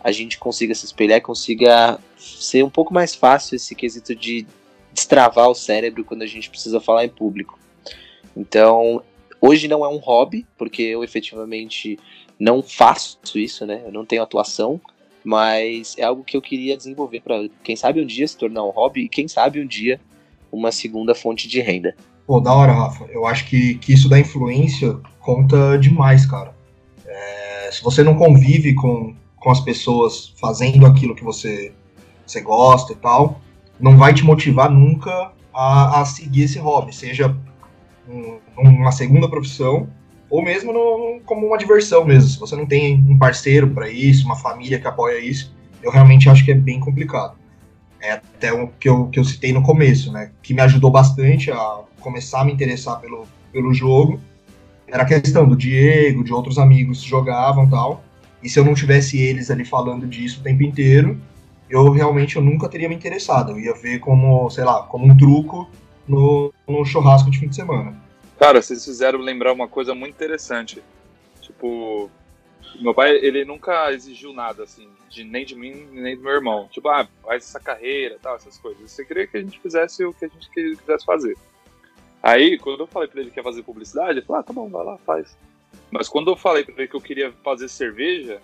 [0.04, 4.48] a gente consiga se espelhar, consiga ser um pouco mais fácil esse quesito de
[4.98, 7.60] destravar o cérebro quando a gente precisa falar em público.
[8.36, 9.04] Então,
[9.40, 12.00] hoje não é um hobby, porque eu efetivamente
[12.40, 13.84] não faço isso, né?
[13.86, 14.82] Eu não tenho atuação,
[15.24, 18.72] mas é algo que eu queria desenvolver para, quem sabe um dia se tornar um
[18.72, 20.02] hobby e quem sabe um dia
[20.52, 21.96] uma segunda fonte de renda.
[22.26, 23.06] Pô, da hora, Rafa.
[23.06, 26.56] Eu acho que, que isso da influência conta demais, cara.
[27.06, 31.72] É, se você não convive com, com as pessoas fazendo aquilo que você,
[32.26, 33.40] você gosta e tal,
[33.80, 37.36] não vai te motivar nunca a, a seguir esse hobby, seja
[38.08, 39.88] um, uma segunda profissão
[40.30, 42.30] ou mesmo no, como uma diversão mesmo.
[42.30, 46.30] Se você não tem um parceiro para isso, uma família que apoia isso, eu realmente
[46.30, 47.36] acho que é bem complicado.
[48.02, 50.32] É até o que eu, que eu citei no começo, né?
[50.42, 54.20] Que me ajudou bastante a começar a me interessar pelo, pelo jogo.
[54.88, 58.04] Era a questão do Diego, de outros amigos que jogavam tal.
[58.44, 61.20] E se eu não tivesse eles ali falando disso o tempo inteiro,
[61.70, 63.52] eu realmente eu nunca teria me interessado.
[63.52, 65.70] Eu ia ver como, sei lá, como um truco
[66.08, 67.96] no, no churrasco de fim de semana.
[68.40, 70.82] Cara, vocês fizeram lembrar uma coisa muito interessante.
[71.42, 72.10] Tipo,
[72.80, 76.68] meu pai, ele nunca exigiu nada, assim, de, nem de mim, nem do meu irmão.
[76.72, 78.92] Tipo, ah, faz essa carreira tal, essas coisas.
[78.92, 81.36] Você queria que a gente fizesse o que a gente quisesse fazer.
[82.22, 84.70] Aí, quando eu falei pra ele que ia fazer publicidade, ele falou, ah, tá bom,
[84.70, 85.36] vai lá, faz.
[85.90, 88.42] Mas quando eu falei pra ele que eu queria fazer cerveja,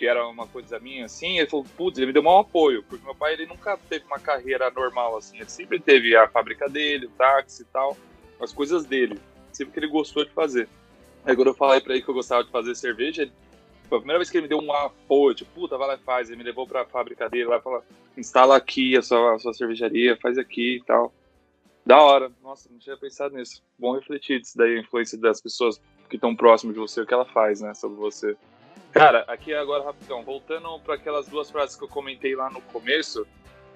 [0.00, 3.04] que era uma coisa minha, assim, ele falou, putz, ele me deu um apoio, porque
[3.04, 7.04] meu pai, ele nunca teve uma carreira normal, assim, ele sempre teve a fábrica dele,
[7.04, 7.94] o táxi e tal,
[8.40, 9.20] as coisas dele,
[9.52, 10.66] sempre que ele gostou de fazer.
[11.22, 13.32] Aí quando eu falei pra ele que eu gostava de fazer cerveja, ele,
[13.90, 15.98] foi a primeira vez que ele me deu um apoio, tipo, puta, vai lá e
[15.98, 17.84] faz, ele me levou pra fábrica dele, lá falou,
[18.16, 21.12] instala aqui a sua, a sua cervejaria, faz aqui e tal.
[21.84, 23.62] Da hora, nossa, não tinha pensado nisso.
[23.78, 27.12] Bom refletir disso daí, a influência das pessoas que estão próximas de você, o que
[27.12, 28.34] ela faz, né, sobre você.
[28.92, 33.26] Cara, aqui agora, rapidão, voltando para aquelas duas frases que eu comentei lá no começo,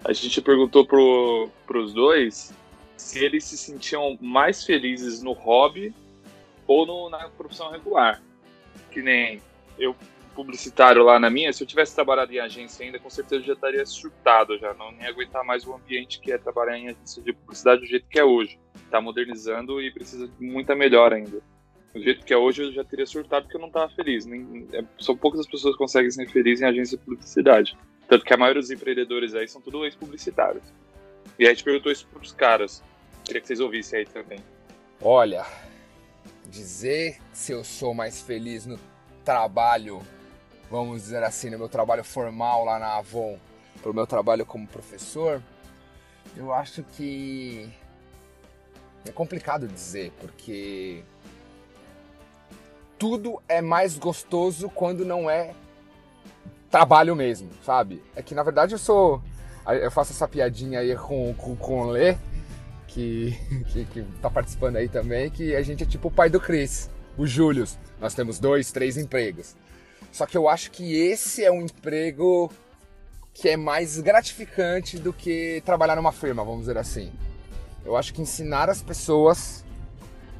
[0.04, 2.52] a gente perguntou pro, pros dois
[2.96, 5.94] se eles se sentiam mais felizes no hobby
[6.66, 8.20] ou no, na profissão regular.
[8.90, 9.40] Que nem
[9.78, 9.94] eu,
[10.34, 13.86] publicitário lá na minha, se eu tivesse trabalhado em agência ainda, com certeza já estaria
[13.86, 17.82] surtado, já não ia aguentar mais o ambiente que é trabalhar em agência de publicidade
[17.82, 18.58] do jeito que é hoje.
[18.90, 21.40] Tá modernizando e precisa de muita melhor ainda
[21.94, 24.26] do jeito que é hoje, eu já teria surtado porque eu não estava feliz.
[24.26, 27.78] Nem, é, são poucas as pessoas que conseguem ser felizes em agência de publicidade.
[28.08, 30.64] Tanto que a maioria dos empreendedores aí são tudo ex-publicitários.
[31.38, 32.82] E aí a gente perguntou isso para os caras.
[33.24, 34.40] Queria que vocês ouvissem aí também.
[35.00, 35.46] Olha,
[36.46, 38.78] dizer se eu sou mais feliz no
[39.24, 40.02] trabalho,
[40.68, 43.38] vamos dizer assim, no meu trabalho formal lá na Avon,
[43.80, 45.40] pro meu trabalho como professor,
[46.36, 47.68] eu acho que
[49.06, 51.04] é complicado dizer, porque
[52.98, 55.54] tudo é mais gostoso quando não é
[56.70, 58.02] trabalho mesmo, sabe?
[58.16, 59.22] É que na verdade eu sou.
[59.66, 62.16] Eu faço essa piadinha aí com, com, com o Lê,
[62.86, 63.38] que,
[63.72, 66.90] que, que tá participando aí também, que a gente é tipo o pai do Chris,
[67.16, 67.66] o Júlio.
[68.00, 69.56] Nós temos dois, três empregos.
[70.12, 72.52] Só que eu acho que esse é um emprego
[73.32, 77.12] que é mais gratificante do que trabalhar numa firma, vamos dizer assim.
[77.84, 79.63] Eu acho que ensinar as pessoas,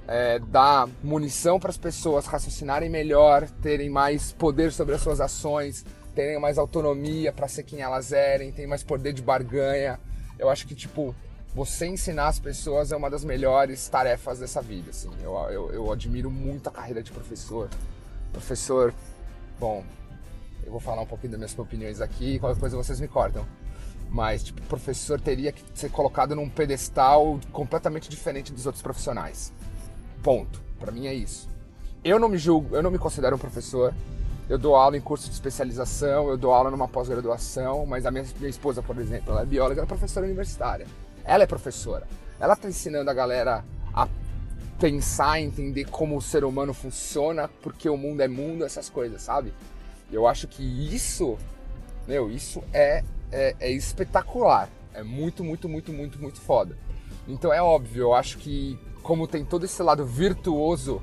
[0.06, 5.84] é, dar munição para as pessoas raciocinarem melhor, terem mais poder sobre as suas ações,
[6.14, 9.98] terem mais autonomia para ser quem elas erem, terem mais poder de barganha.
[10.38, 11.14] Eu acho que, tipo,
[11.54, 15.10] você ensinar as pessoas é uma das melhores tarefas dessa vida, assim.
[15.22, 17.68] Eu, eu, eu admiro muito a carreira de professor.
[18.32, 18.92] Professor,
[19.58, 19.84] bom,
[20.64, 23.46] eu vou falar um pouquinho das minhas opiniões aqui, qualquer coisa vocês me cortam.
[24.10, 29.52] Mas, tipo, professor teria que ser colocado num pedestal completamente diferente dos outros profissionais.
[30.24, 30.58] Ponto.
[30.80, 31.46] Para mim é isso.
[32.02, 33.94] Eu não me julgo, eu não me considero um professor.
[34.48, 38.24] Eu dou aula em curso de especialização, eu dou aula numa pós-graduação, mas a minha,
[38.38, 40.86] minha esposa, por exemplo, ela é bióloga, ela é professora universitária.
[41.24, 42.06] Ela é professora.
[42.40, 44.08] Ela está ensinando a galera a
[44.80, 49.52] pensar, entender como o ser humano funciona, porque o mundo é mundo, essas coisas, sabe?
[50.10, 51.36] Eu acho que isso,
[52.08, 54.70] meu, isso é, é, é espetacular.
[54.94, 56.76] É muito, muito, muito, muito, muito foda.
[57.26, 61.02] Então é óbvio, eu acho que como tem todo esse lado virtuoso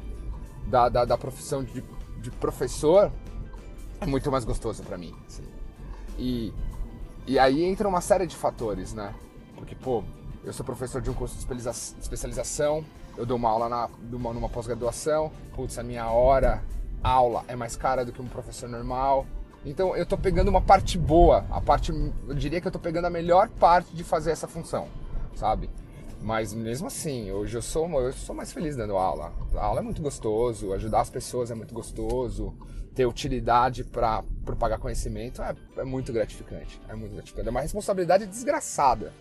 [0.67, 1.83] da, da, da profissão de,
[2.19, 3.11] de professor,
[3.99, 5.15] é muito mais gostoso para mim.
[5.27, 5.43] Assim.
[6.17, 6.53] E,
[7.27, 9.13] e aí entra uma série de fatores, né?
[9.55, 10.03] Porque, pô,
[10.43, 12.83] eu sou professor de um curso de especialização,
[13.17, 16.63] eu dou uma aula na, numa, numa pós-graduação, putz, a minha hora
[17.03, 19.25] aula é mais cara do que um professor normal.
[19.63, 23.05] Então eu tô pegando uma parte boa, a parte, eu diria que eu tô pegando
[23.05, 24.87] a melhor parte de fazer essa função,
[25.35, 25.69] sabe?
[26.21, 29.33] Mas mesmo assim, hoje eu sou, eu sou mais feliz dando aula.
[29.55, 32.55] A aula é muito gostoso, ajudar as pessoas é muito gostoso
[32.93, 36.79] ter utilidade para propagar conhecimento é, é, muito gratificante.
[36.89, 37.47] É muito gratificante.
[37.47, 39.13] É uma responsabilidade desgraçada.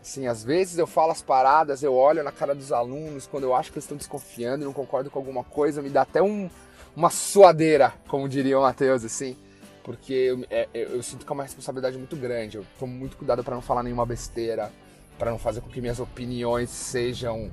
[0.00, 3.54] Assim, às vezes eu falo as paradas, eu olho na cara dos alunos, quando eu
[3.54, 6.48] acho que eles estão desconfiando, não concordo com alguma coisa, me dá até um,
[6.96, 9.36] uma suadeira, como diria o Matheus, assim.
[9.84, 12.56] Porque eu, é, eu, sinto que é uma responsabilidade muito grande.
[12.56, 14.72] Eu tomo muito cuidado para não falar nenhuma besteira,
[15.20, 17.52] para não fazer com que minhas opiniões sejam.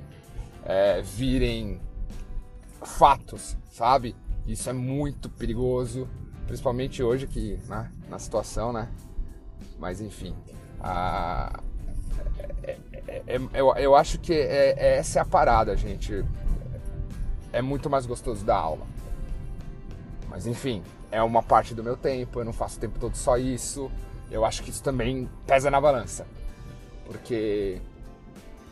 [0.64, 1.80] É, virem
[2.82, 4.14] fatos, sabe?
[4.46, 6.06] Isso é muito perigoso,
[6.46, 8.88] principalmente hoje que, né, na situação, né?
[9.78, 10.34] Mas enfim,
[10.80, 11.60] a,
[12.62, 16.24] é, é, é, eu, eu acho que é, essa é a parada, gente.
[17.50, 18.86] É muito mais gostoso da aula.
[20.28, 23.38] Mas enfim, é uma parte do meu tempo, eu não faço o tempo todo só
[23.38, 23.90] isso.
[24.30, 26.26] Eu acho que isso também pesa na balança.
[27.08, 27.80] Porque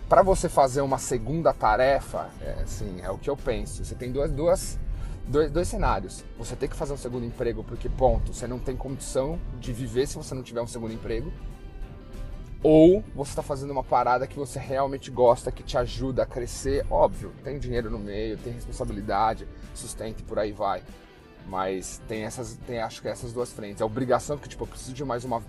[0.09, 3.83] para você fazer uma segunda tarefa, é, assim, é o que eu penso.
[3.83, 4.79] Você tem duas, duas
[5.27, 6.23] dois, dois cenários.
[6.39, 10.07] Você tem que fazer um segundo emprego porque, ponto, você não tem condição de viver
[10.07, 11.33] se você não tiver um segundo emprego.
[12.63, 16.85] Ou você está fazendo uma parada que você realmente gosta, que te ajuda a crescer.
[16.91, 20.83] Óbvio, tem dinheiro no meio, tem responsabilidade, sustento e por aí vai.
[21.47, 23.81] Mas tem essas, tem acho que essas duas frentes.
[23.81, 25.43] A obrigação que tipo, eu preciso de mais uma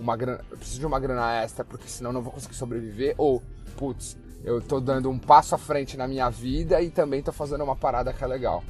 [0.00, 3.42] uma grana, eu preciso de uma grana extra porque senão não vou conseguir sobreviver ou
[3.76, 7.62] putz, eu tô dando um passo à frente na minha vida e também tô fazendo
[7.62, 8.64] uma parada que é legal.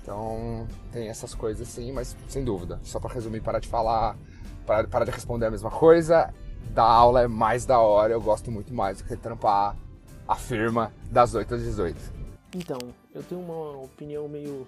[0.00, 2.78] Então tem essas coisas sim, mas sem dúvida.
[2.82, 4.16] Só para resumir, parar de falar,
[4.64, 6.32] parar, parar de responder a mesma coisa.
[6.70, 9.76] Da aula é mais da hora, eu gosto muito mais do que trampar
[10.26, 11.96] a firma das 8 às 18.
[12.54, 12.78] Então,
[13.14, 14.66] eu tenho uma opinião meio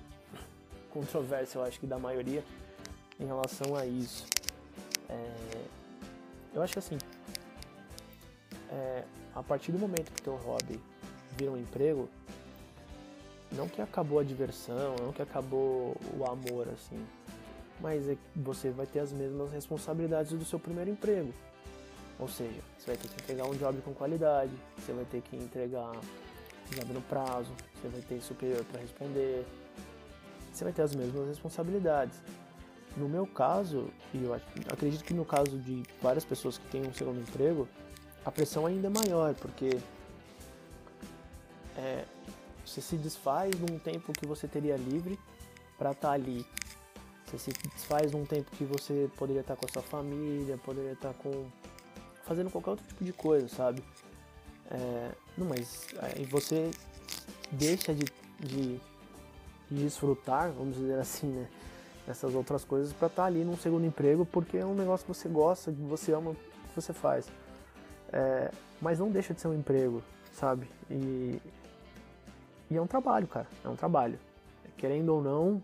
[0.91, 2.43] controversa, eu acho que da maioria,
[3.19, 4.27] em relação a isso.
[5.09, 5.80] É...
[6.55, 6.99] Eu acho que assim,
[8.71, 9.05] é...
[9.35, 10.81] a partir do momento que teu hobby
[11.37, 12.09] vira um emprego,
[13.53, 17.05] não que acabou a diversão, não que acabou o amor, assim.
[17.81, 21.33] Mas é você vai ter as mesmas responsabilidades do seu primeiro emprego.
[22.19, 25.37] Ou seja, você vai ter que entregar um job com qualidade, você vai ter que
[25.37, 25.93] entregar
[26.71, 29.47] job no prazo, você vai ter superior para responder,
[30.53, 32.21] você vai ter as mesmas responsabilidades.
[32.97, 36.93] No meu caso, e eu acredito que no caso de várias pessoas que têm um
[36.93, 37.69] segundo emprego,
[38.25, 39.79] a pressão ainda é maior, porque
[41.77, 42.05] é,
[42.65, 45.19] você se desfaz num tempo que você teria livre
[45.79, 46.45] para estar tá ali.
[47.27, 50.93] Você se desfaz num tempo que você poderia estar tá com a sua família, poderia
[50.93, 51.47] estar tá com
[52.25, 53.83] fazendo qualquer outro tipo de coisa, sabe?
[54.71, 56.71] É, não, mas aí você
[57.51, 58.05] deixa de,
[58.39, 58.81] de,
[59.69, 61.49] de, desfrutar, vamos dizer assim, né?
[62.09, 65.15] Essas outras coisas para estar tá ali num segundo emprego porque é um negócio que
[65.15, 67.31] você gosta, que você ama, que você faz.
[68.13, 70.69] É, mas não deixa de ser um emprego, sabe?
[70.91, 71.41] E
[72.71, 73.49] e é um trabalho, cara.
[73.65, 74.19] É um trabalho.
[74.77, 75.63] Querendo ou não,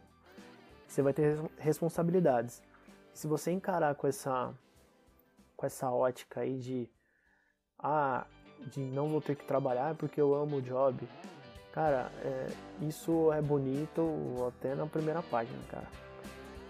[0.87, 2.61] você vai ter responsabilidades.
[3.15, 4.53] Se você encarar com essa
[5.57, 6.91] com essa ótica aí de
[7.79, 8.27] ah,
[8.71, 11.09] de não vou ter que trabalhar porque eu amo o job.
[11.73, 12.47] Cara, é,
[12.83, 14.03] isso é bonito
[14.49, 15.87] até na primeira página, cara.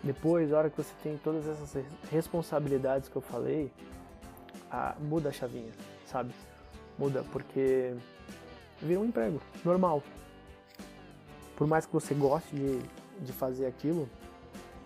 [0.02, 3.72] Depois, a hora que você tem todas essas responsabilidades que eu falei,
[4.70, 5.70] a, muda a chavinha,
[6.04, 6.30] sabe?
[6.98, 7.94] Muda, porque
[8.80, 10.02] vira um emprego normal.
[11.56, 12.78] Por mais que você goste de,
[13.24, 14.08] de fazer aquilo,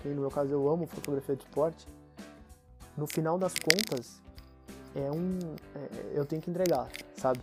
[0.00, 1.86] que no meu caso eu amo fotografia de esporte,
[2.96, 4.20] no final das contas,
[4.94, 5.38] é um.
[5.74, 7.40] É, eu tenho que entregar, sabe?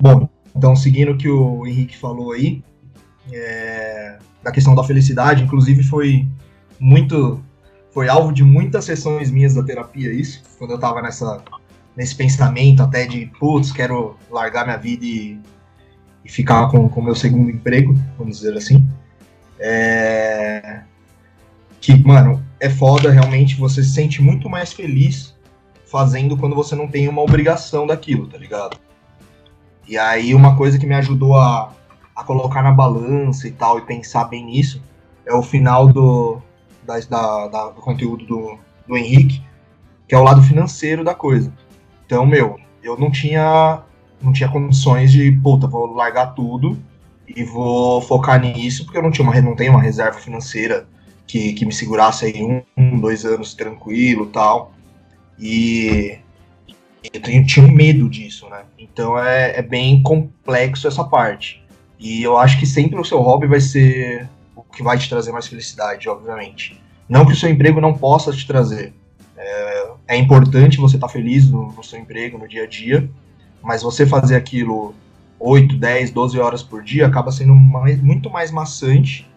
[0.00, 2.62] Bom, então seguindo o que o Henrique falou aí,
[3.30, 6.26] é, da questão da felicidade, inclusive foi
[6.82, 7.40] muito.
[7.92, 11.42] Foi alvo de muitas sessões minhas da terapia, isso, quando eu tava nessa,
[11.94, 15.38] nesse pensamento até de, putz, quero largar minha vida e,
[16.24, 18.86] e ficar com o meu segundo emprego, vamos dizer assim.
[19.60, 20.80] É,
[21.80, 25.36] que, mano, é foda realmente, você se sente muito mais feliz
[25.84, 28.78] fazendo quando você não tem uma obrigação daquilo, tá ligado?
[29.86, 31.74] E aí uma coisa que me ajudou a,
[32.16, 34.82] a colocar na balança e tal, e pensar bem nisso,
[35.26, 36.40] é o final do,
[36.84, 39.42] da, da, da, do conteúdo do, do Henrique,
[40.08, 41.52] que é o lado financeiro da coisa.
[42.06, 43.82] Então, meu, eu não tinha,
[44.20, 46.78] não tinha condições de, puta, vou largar tudo
[47.26, 50.86] e vou focar nisso, porque eu não, tinha uma, não tenho uma reserva financeira
[51.26, 54.72] que, que me segurasse aí um, um dois anos tranquilo tal.
[55.38, 56.18] E
[57.12, 58.62] eu tinha medo disso, né?
[58.78, 61.62] Então é, é bem complexo essa parte.
[61.98, 65.32] E eu acho que sempre o seu hobby vai ser o que vai te trazer
[65.32, 66.80] mais felicidade, obviamente.
[67.08, 68.94] Não que o seu emprego não possa te trazer.
[69.36, 73.08] É, é importante você estar tá feliz no, no, seu emprego, no dia a dia,
[73.62, 74.94] mas você fazer aquilo
[75.38, 79.28] 8, 10, 12 horas por dia acaba sendo mais, muito mais maçante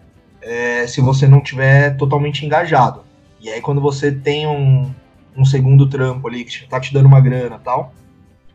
[0.41, 3.01] é, se você não tiver totalmente engajado.
[3.41, 4.91] E aí quando você tem um,
[5.35, 7.93] um segundo trampo ali que tá te dando uma grana tal,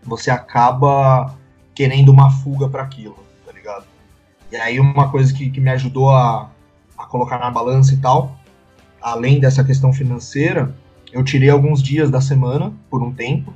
[0.02, 1.34] você acaba
[1.74, 3.18] querendo uma fuga para aquilo?
[4.50, 6.50] E aí uma coisa que, que me ajudou a,
[6.98, 8.36] a colocar na balança e tal,
[9.00, 10.74] além dessa questão financeira,
[11.12, 13.52] eu tirei alguns dias da semana, por um tempo,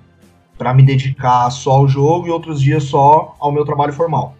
[0.56, 4.36] para me dedicar só ao jogo e outros dias só ao meu trabalho formal.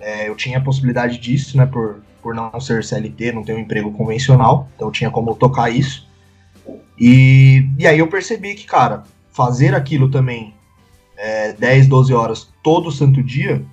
[0.00, 3.58] É, eu tinha a possibilidade disso, né, por, por não ser CLT, não ter um
[3.58, 6.08] emprego convencional, então eu tinha como tocar isso.
[6.98, 10.54] E, e aí eu percebi que, cara, fazer aquilo também
[11.16, 13.64] é, 10, 12 horas todo santo dia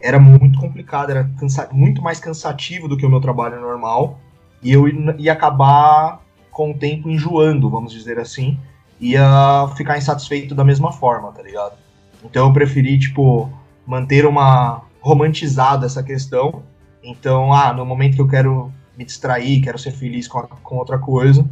[0.00, 1.30] era muito complicado, era
[1.72, 4.18] muito mais cansativo do que o meu trabalho normal.
[4.62, 4.86] E eu
[5.18, 8.58] ia acabar com o tempo enjoando, vamos dizer assim,
[9.00, 11.74] ia ficar insatisfeito da mesma forma, tá ligado?
[12.24, 13.50] Então eu preferi, tipo,
[13.86, 16.62] manter uma romantizada essa questão.
[17.02, 20.76] Então, ah, no momento que eu quero me distrair, quero ser feliz com, a, com
[20.76, 21.48] outra coisa,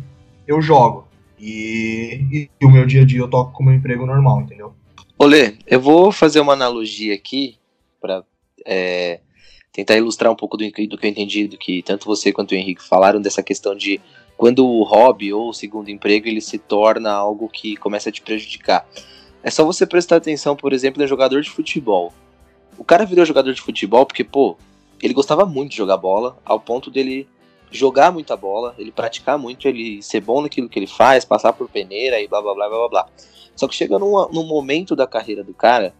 [0.46, 1.08] eu jogo.
[1.38, 4.74] E, e, o meu dia a dia eu toco como emprego normal, entendeu?
[5.18, 7.56] Olê, eu vou fazer uma analogia aqui
[8.00, 8.22] para
[8.66, 9.20] é,
[9.72, 12.54] tentar ilustrar um pouco do, do que eu entendi, do que tanto você quanto o
[12.54, 14.00] Henrique falaram dessa questão de
[14.36, 18.20] quando o hobby ou o segundo emprego ele se torna algo que começa a te
[18.20, 18.86] prejudicar.
[19.42, 22.12] É só você prestar atenção, por exemplo, no jogador de futebol.
[22.76, 24.56] O cara virou jogador de futebol porque, pô,
[25.02, 27.28] ele gostava muito de jogar bola, ao ponto dele
[27.70, 31.68] jogar muita bola, ele praticar muito, ele ser bom naquilo que ele faz, passar por
[31.68, 33.06] peneira e blá blá blá blá blá.
[33.54, 35.94] Só que chega num, num momento da carreira do cara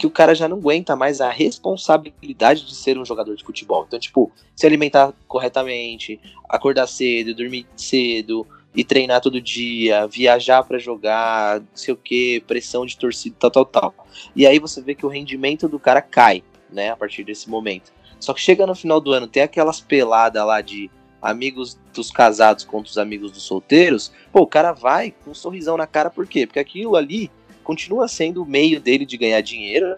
[0.00, 3.84] que o cara já não aguenta mais a responsabilidade de ser um jogador de futebol.
[3.86, 10.78] Então, tipo, se alimentar corretamente, acordar cedo, dormir cedo e treinar todo dia, viajar para
[10.78, 13.94] jogar, não sei o que, pressão de torcida, tal, tal, tal.
[14.34, 17.92] E aí você vê que o rendimento do cara cai, né, a partir desse momento.
[18.18, 22.64] Só que chega no final do ano, tem aquelas peladas lá de amigos dos casados
[22.64, 26.26] contra os amigos dos solteiros, pô, o cara vai com um sorrisão na cara, por
[26.26, 26.46] quê?
[26.46, 27.30] Porque aquilo ali
[27.70, 29.94] continua sendo o meio dele de ganhar dinheiro,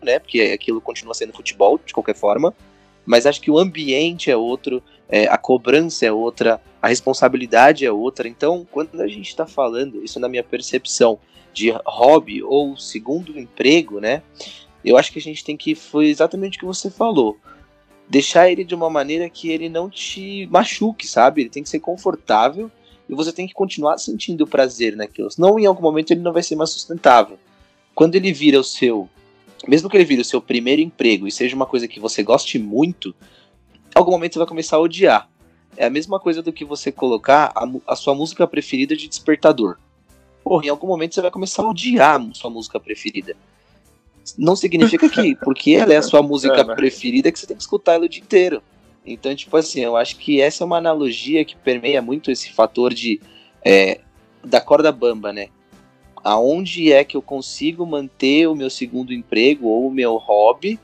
[0.00, 0.20] né?
[0.20, 2.54] Porque aquilo continua sendo futebol, de qualquer forma.
[3.04, 7.90] Mas acho que o ambiente é outro, é, a cobrança é outra, a responsabilidade é
[7.90, 8.28] outra.
[8.28, 11.18] Então, quando a gente está falando, isso na minha percepção,
[11.52, 14.22] de hobby ou segundo emprego, né?
[14.84, 15.74] Eu acho que a gente tem que.
[15.74, 17.36] Foi exatamente o que você falou
[18.08, 21.42] deixar ele de uma maneira que ele não te machuque, sabe?
[21.42, 22.70] Ele tem que ser confortável
[23.08, 25.30] e você tem que continuar sentindo prazer naquilo.
[25.30, 27.38] Senão, em algum momento, ele não vai ser mais sustentável.
[27.94, 29.08] Quando ele vira o seu.
[29.66, 32.58] Mesmo que ele vire o seu primeiro emprego e seja uma coisa que você goste
[32.58, 33.14] muito,
[33.94, 35.28] em algum momento você vai começar a odiar.
[35.76, 39.76] É a mesma coisa do que você colocar a, a sua música preferida de despertador.
[40.44, 43.36] Porra, em algum momento você vai começar a odiar a sua música preferida
[44.36, 46.74] não significa que, porque ela é a sua música é, né?
[46.74, 48.62] preferida, que você tem que escutar ela o dia inteiro.
[49.12, 52.92] Então, tipo assim, eu acho que essa é uma analogia que permeia muito esse fator
[52.92, 53.20] de
[53.64, 54.00] é,
[54.44, 55.48] da corda bamba, né?
[56.28, 60.78] aonde é que eu consigo manter o meu segundo emprego ou o meu hobby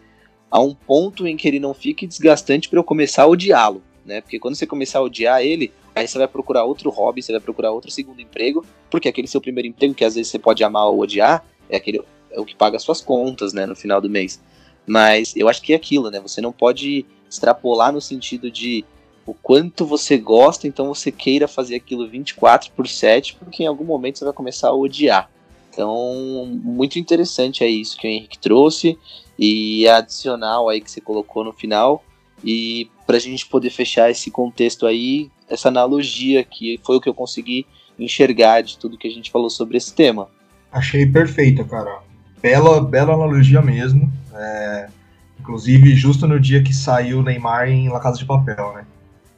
[0.50, 4.20] a um ponto em que ele não fique desgastante para eu começar a odiá-lo, né?
[4.20, 7.40] Porque quando você começar a odiar ele, aí você vai procurar outro hobby, você vai
[7.40, 10.86] procurar outro segundo emprego, porque aquele seu primeiro emprego, que às vezes você pode amar
[10.86, 12.00] ou odiar, é aquele
[12.30, 14.40] é o que paga as suas contas, né, no final do mês.
[14.86, 16.20] Mas eu acho que é aquilo, né?
[16.20, 18.84] Você não pode extrapolar no sentido de
[19.26, 23.84] o quanto você gosta, então você queira fazer aquilo 24 por 7, porque em algum
[23.84, 25.30] momento você vai começar a odiar.
[25.70, 28.96] Então, muito interessante é isso que o Henrique trouxe
[29.38, 32.04] e adicional aí que você colocou no final.
[32.44, 37.08] E para a gente poder fechar esse contexto aí, essa analogia que foi o que
[37.08, 37.66] eu consegui
[37.98, 40.28] enxergar de tudo que a gente falou sobre esse tema.
[40.70, 42.02] Achei perfeita, cara.
[42.40, 44.12] Bela, bela analogia mesmo.
[44.34, 44.88] É,
[45.44, 48.86] inclusive, justo no dia que saiu o Neymar em La Casa de Papel, né?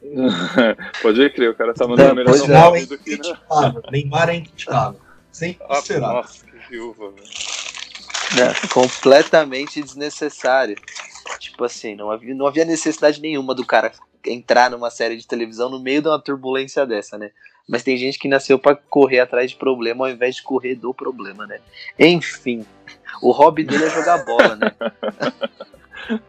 [1.02, 3.82] Pode crer, o cara tá mandando melhor São Paulo é incriticável.
[3.90, 5.00] Neymar é incriticável.
[5.32, 6.12] Sempre ah, será.
[6.12, 7.26] Nossa, que viúva, velho.
[8.40, 10.76] É, completamente desnecessário.
[11.40, 13.90] Tipo assim, não havia, não havia necessidade nenhuma do cara
[14.24, 17.30] entrar numa série de televisão no meio de uma turbulência dessa, né?
[17.68, 20.94] Mas tem gente que nasceu para correr atrás de problema ao invés de correr do
[20.94, 21.58] problema, né?
[21.98, 22.64] Enfim,
[23.20, 24.72] o hobby dele é jogar bola, né?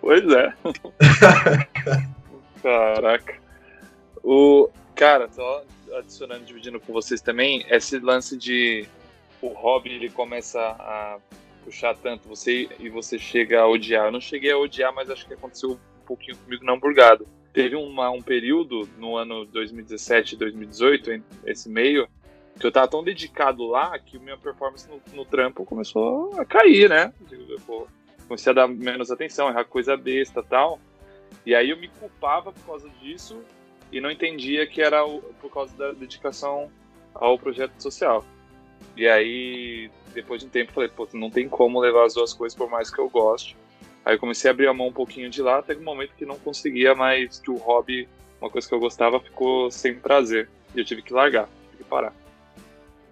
[0.02, 0.54] pois é.
[2.62, 3.36] Caraca.
[4.24, 5.64] O cara, só
[5.98, 8.88] adicionando, dividindo com vocês também, esse lance de
[9.42, 11.18] o hobby ele começa a
[11.64, 14.06] puxar tanto você e você chega a odiar.
[14.06, 17.76] Eu não cheguei a odiar, mas acho que aconteceu um pouquinho comigo na hamburgado teve
[17.76, 22.08] uma, um período no ano 2017, 2018, esse meio,
[22.60, 26.88] que eu tava tão dedicado lá que minha performance no, no trampo começou a cair,
[26.88, 27.12] né?
[27.32, 27.88] Eu
[28.28, 30.80] comecei a dar menos atenção, errar coisa besta tal.
[31.46, 33.42] E aí eu me culpava por causa disso
[33.92, 35.04] e não entendia que era
[35.40, 36.70] por causa da dedicação
[37.14, 38.24] ao projeto social.
[38.96, 42.56] E aí, depois de um tempo, falei, pô, não tem como levar as duas coisas
[42.58, 43.56] por mais que eu goste.
[44.04, 46.26] Aí eu comecei a abrir a mão um pouquinho de lá, até um momento que
[46.26, 48.08] não conseguia mais, que o hobby,
[48.40, 50.50] uma coisa que eu gostava, ficou sem prazer.
[50.74, 52.14] E eu tive que largar, tive que parar.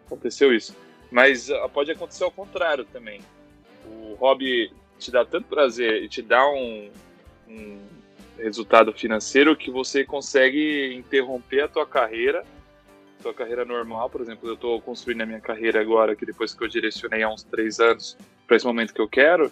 [0.06, 0.76] Aconteceu isso.
[1.12, 3.22] Mas uh, pode acontecer ao contrário também.
[3.86, 6.90] O hobby te dá tanto prazer e te dá um,
[7.48, 7.80] um
[8.38, 12.44] resultado financeiro que você consegue interromper a tua carreira,
[13.22, 14.10] tua carreira normal.
[14.10, 17.30] Por exemplo, eu estou construindo a minha carreira agora, que depois que eu direcionei há
[17.30, 18.18] uns três anos
[18.48, 19.52] para esse momento que eu quero,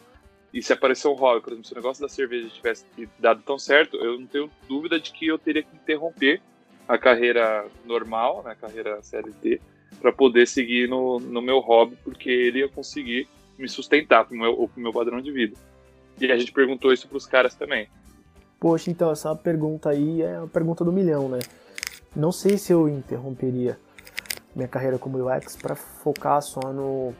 [0.53, 2.85] e se aparecer um hobby, por exemplo, se o negócio da cerveja tivesse
[3.17, 6.41] dado tão certo, eu não tenho dúvida de que eu teria que interromper
[6.87, 9.59] a carreira normal, né, a carreira CLT,
[9.99, 13.27] para poder seguir no, no meu hobby, porque ele ia conseguir
[13.57, 15.55] me sustentar o meu, meu padrão de vida.
[16.19, 17.87] E a gente perguntou isso para os caras também.
[18.59, 21.39] Poxa, então essa pergunta aí é a pergunta do milhão, né?
[22.15, 23.77] Não sei se eu interromperia
[24.55, 27.13] minha carreira como UX para focar só no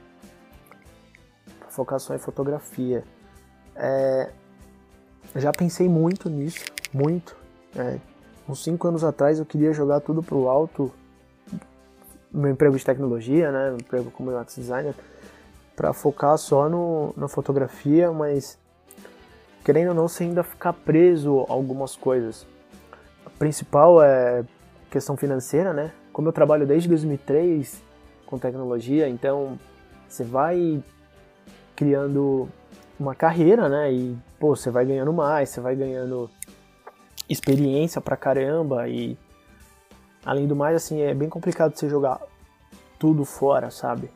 [1.67, 3.03] focar só em fotografia.
[3.75, 4.31] É,
[5.35, 7.35] já pensei muito nisso, muito.
[7.75, 7.97] É,
[8.47, 10.93] uns 5 anos atrás eu queria jogar tudo pro alto,
[12.31, 14.93] meu emprego de tecnologia, né, meu emprego como UX designer,
[15.75, 18.57] para focar só no, na fotografia, mas
[19.63, 22.45] querendo ou não, você ainda ficar preso a algumas coisas.
[23.25, 24.43] A principal é
[24.91, 25.91] questão financeira, né?
[26.11, 27.81] Como eu trabalho desde 2003
[28.25, 29.57] com tecnologia, então
[30.07, 30.83] você vai
[31.75, 32.47] criando
[32.99, 33.91] uma carreira, né?
[33.91, 36.29] E, pô, você vai ganhando mais, você vai ganhando
[37.27, 39.17] experiência pra caramba e
[40.25, 42.21] além do mais, assim, é bem complicado você jogar
[42.99, 44.09] tudo fora, sabe?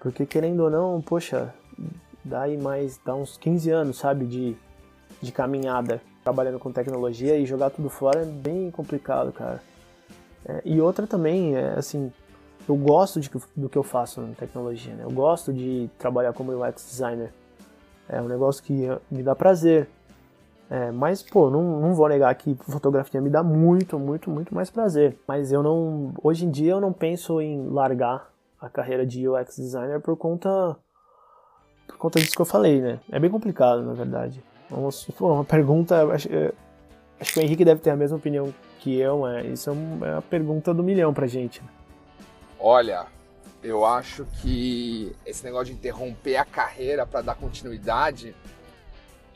[0.00, 1.54] Porque querendo ou não, poxa,
[2.24, 4.56] dá aí mais, dá uns 15 anos, sabe, de,
[5.20, 9.62] de caminhada trabalhando com tecnologia e jogar tudo fora é bem complicado, cara.
[10.44, 12.12] É, e outra também, é, assim,
[12.68, 15.04] eu gosto de, do que eu faço na tecnologia, né?
[15.04, 17.32] Eu gosto de trabalhar como UX designer.
[18.08, 19.88] É um negócio que me dá prazer.
[20.70, 24.70] É, mas, pô, não, não vou negar que fotografia me dá muito, muito, muito mais
[24.70, 25.18] prazer.
[25.26, 26.12] Mas eu não.
[26.22, 28.30] Hoje em dia eu não penso em largar
[28.60, 30.76] a carreira de UX designer por conta.
[31.86, 33.00] Por conta disso que eu falei, né?
[33.10, 34.42] É bem complicado, na verdade.
[34.70, 36.04] Uma pergunta.
[36.12, 36.28] Acho,
[37.20, 40.18] acho, que o Henrique deve ter a mesma opinião que eu, é, isso é uma
[40.18, 41.62] é pergunta do milhão pra gente.
[42.58, 43.06] Olha,
[43.62, 48.34] eu acho que esse negócio de interromper a carreira para dar continuidade,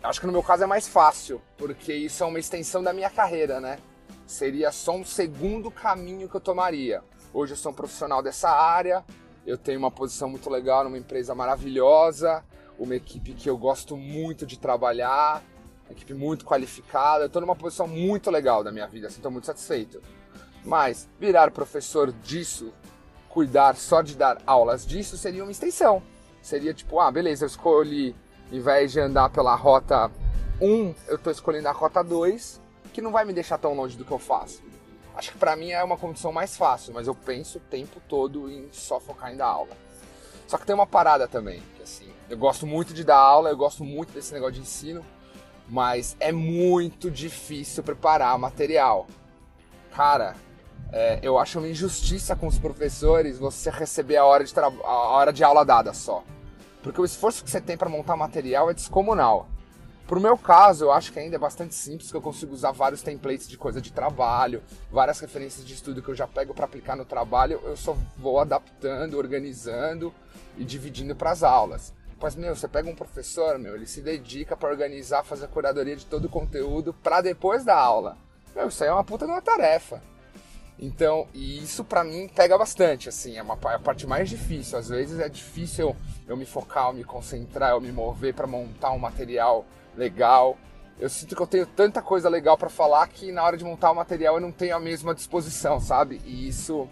[0.02, 3.10] acho que no meu caso é mais fácil, porque isso é uma extensão da minha
[3.10, 3.78] carreira, né?
[4.26, 7.02] Seria só um segundo caminho que eu tomaria.
[7.34, 9.04] Hoje eu sou um profissional dessa área,
[9.44, 12.44] eu tenho uma posição muito legal numa empresa maravilhosa,
[12.78, 15.42] uma equipe que eu gosto muito de trabalhar,
[15.84, 19.32] uma equipe muito qualificada, eu estou numa posição muito legal da minha vida, assim, estou
[19.32, 20.00] muito satisfeito.
[20.64, 22.72] Mas virar professor disso
[23.28, 26.04] cuidar só de dar aulas disso seria uma extensão.
[26.40, 28.14] Seria tipo, ah, beleza, eu escolhi,
[28.52, 30.08] em vez de andar pela rota
[30.60, 32.62] 1, eu estou escolhendo a rota 2,
[32.92, 34.62] que não vai me deixar tão longe do que eu faço.
[35.16, 38.50] Acho que para mim é uma condição mais fácil, mas eu penso o tempo todo
[38.50, 39.76] em só focar em dar aula.
[40.46, 43.56] Só que tem uma parada também, que assim, eu gosto muito de dar aula, eu
[43.56, 45.04] gosto muito desse negócio de ensino,
[45.68, 49.06] mas é muito difícil preparar material.
[49.94, 50.34] Cara,
[50.92, 55.32] é, eu acho uma injustiça com os professores você receber a hora de, a hora
[55.32, 56.22] de aula dada só.
[56.82, 59.48] Porque o esforço que você tem para montar material é descomunal.
[60.06, 63.02] Pro meu caso, eu acho que ainda é bastante simples, que eu consigo usar vários
[63.02, 66.94] templates de coisa de trabalho, várias referências de estudo que eu já pego para aplicar
[66.94, 70.12] no trabalho, eu só vou adaptando, organizando
[70.58, 71.94] e dividindo para as aulas.
[72.20, 75.96] Mas, meu, você pega um professor, meu, ele se dedica para organizar, fazer a curadoria
[75.96, 78.16] de todo o conteúdo para depois da aula.
[78.54, 80.02] Meu, isso aí é uma puta de uma tarefa.
[80.78, 84.78] Então, e isso para mim pega bastante, assim, é, uma, é a parte mais difícil.
[84.78, 85.96] Às vezes é difícil
[86.26, 89.64] eu me focar, eu me concentrar, eu me mover para montar um material
[89.96, 90.56] legal.
[90.98, 93.90] Eu sinto que eu tenho tanta coisa legal para falar que na hora de montar
[93.90, 96.20] o material eu não tenho a mesma disposição, sabe?
[96.24, 96.88] E isso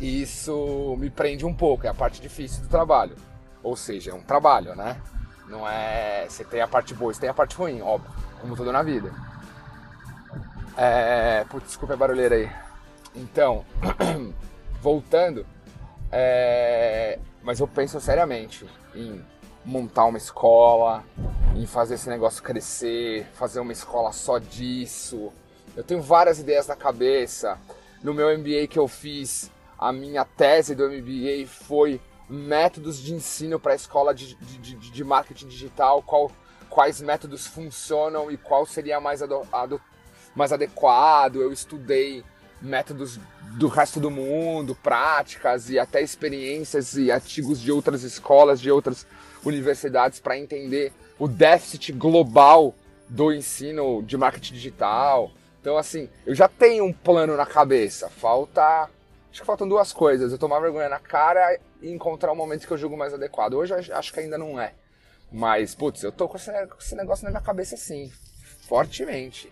[0.00, 3.16] isso me prende um pouco, é a parte difícil do trabalho.
[3.62, 5.00] Ou seja, é um trabalho, né?
[5.48, 6.26] Não é.
[6.28, 9.12] Você tem a parte boa, você tem a parte ruim, óbvio, como tudo na vida.
[10.76, 11.44] É.
[11.48, 12.50] Putz, desculpa a barulheira aí.
[13.14, 13.64] Então,
[14.82, 15.46] voltando,
[16.10, 17.18] é...
[17.42, 19.24] mas eu penso seriamente em
[19.64, 21.04] montar uma escola,
[21.54, 25.32] em fazer esse negócio crescer, fazer uma escola só disso.
[25.76, 27.58] Eu tenho várias ideias na cabeça.
[28.02, 33.60] No meu MBA que eu fiz, a minha tese do MBA foi métodos de ensino
[33.60, 36.30] para a escola de, de, de, marketing digital, qual,
[36.70, 39.80] quais métodos funcionam e qual seria mais, ado, ado,
[40.34, 41.36] mais adequado.
[41.36, 42.24] Eu estudei
[42.60, 43.18] métodos
[43.58, 49.06] do resto do mundo, práticas e até experiências e artigos de outras escolas, de outras
[49.44, 50.92] universidades para entender
[51.22, 52.74] o déficit global
[53.08, 55.30] do ensino de marketing digital.
[55.60, 58.08] Então, assim, eu já tenho um plano na cabeça.
[58.08, 58.90] Falta.
[59.30, 60.32] Acho que faltam duas coisas.
[60.32, 63.54] Eu tomar vergonha na cara e encontrar o momento que eu julgo mais adequado.
[63.54, 64.72] Hoje eu acho que ainda não é.
[65.30, 66.50] Mas, putz, eu tô com esse,
[66.96, 68.10] negócio na minha cabeça sim.
[68.66, 69.48] Fortemente.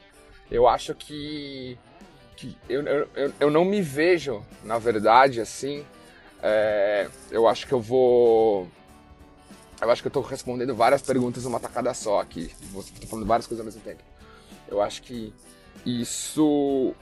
[0.50, 1.78] Eu acho que.
[2.34, 5.86] que eu, eu, eu não me vejo, na verdade, assim.
[6.42, 8.66] É, eu acho que eu vou
[9.80, 12.52] eu acho que eu estou respondendo várias perguntas numa tacada só aqui.
[12.62, 14.02] Estou falando várias coisas ao mesmo tempo.
[14.68, 15.32] Eu acho que
[15.84, 16.94] isso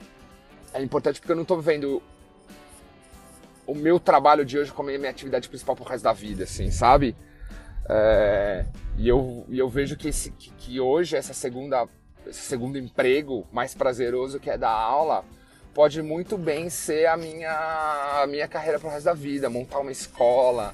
[0.73, 2.01] é importante porque eu não estou vendo
[3.67, 6.71] o meu trabalho de hoje como a minha atividade principal pro resto da vida, assim,
[6.71, 7.15] sabe?
[7.87, 8.65] É,
[8.97, 11.87] e, eu, e eu vejo que, esse, que, que hoje essa segunda,
[12.25, 15.23] esse segundo emprego mais prazeroso que é dar aula
[15.73, 19.91] pode muito bem ser a minha, a minha carreira pro resto da vida, montar uma
[19.91, 20.73] escola,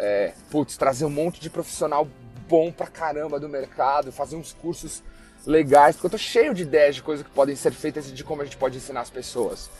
[0.00, 2.08] é, putz, trazer um monte de profissional
[2.48, 5.02] bom pra caramba do mercado, fazer uns cursos
[5.46, 8.24] legais, porque eu tô cheio de ideias de coisas que podem ser feitas e de
[8.24, 9.70] como a gente pode ensinar as pessoas.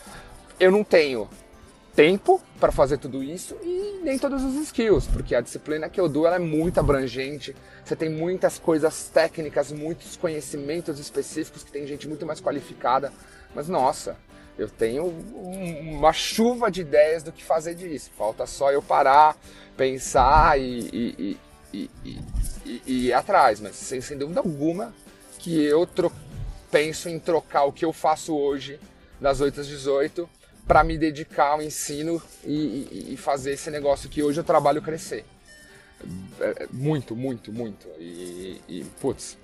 [0.58, 1.28] Eu não tenho
[1.96, 6.08] tempo para fazer tudo isso e nem todos os skills, porque a disciplina que eu
[6.08, 7.56] dou é muito abrangente.
[7.82, 13.10] Você tem muitas coisas técnicas, muitos conhecimentos específicos que tem gente muito mais qualificada.
[13.54, 14.16] Mas nossa,
[14.58, 18.10] eu tenho uma chuva de ideias do que fazer disso.
[18.16, 19.36] Falta só eu parar,
[19.76, 21.38] pensar e, e,
[21.72, 21.90] e,
[22.86, 23.60] e ir atrás.
[23.60, 24.94] Mas sem, sem, dúvida alguma
[25.38, 25.88] que eu
[26.70, 28.78] penso em trocar o que eu faço hoje,
[29.20, 30.28] das 8 às 18,
[30.66, 35.24] para me dedicar ao ensino e, fazer esse negócio que hoje eu trabalho crescer.
[36.40, 37.88] É, é, muito, muito, muito.
[37.98, 39.36] E, putz,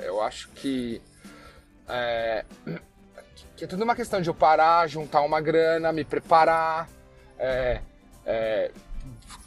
[0.00, 1.02] eu acho que.
[1.88, 2.44] É,
[3.56, 6.88] que é tudo uma questão de eu parar, juntar uma grana, me preparar,
[7.38, 7.80] é,
[8.26, 8.70] é,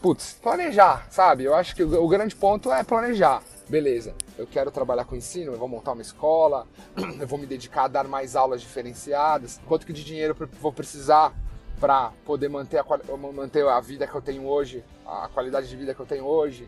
[0.01, 1.43] putz, planejar, sabe?
[1.43, 3.41] Eu acho que o, o, grande ponto é planejar.
[3.67, 6.67] Beleza, eu quero trabalhar com ensino, eu vou montar uma escola,
[7.19, 9.59] eu vou me dedicar a dar mais aulas diferenciadas.
[9.67, 11.33] Quanto que de dinheiro eu vou precisar
[11.79, 12.85] para poder manter a,
[13.33, 16.67] manter a vida que eu tenho hoje, a qualidade de vida que eu tenho hoje?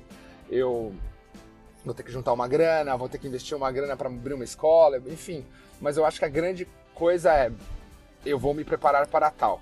[0.49, 0.93] Eu
[1.85, 4.43] vou ter que juntar uma grana, vou ter que investir uma grana para abrir uma
[4.43, 5.45] escola, enfim.
[5.79, 6.67] Mas eu acho que a grande
[6.99, 7.49] coisa é
[8.25, 9.61] eu vou me preparar para tal.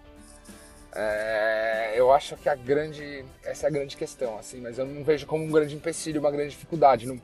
[0.91, 5.03] É, eu acho que a grande essa é a grande questão, assim, mas eu não
[5.03, 7.05] vejo como um grande empecilho, uma grande dificuldade.
[7.05, 7.21] Não,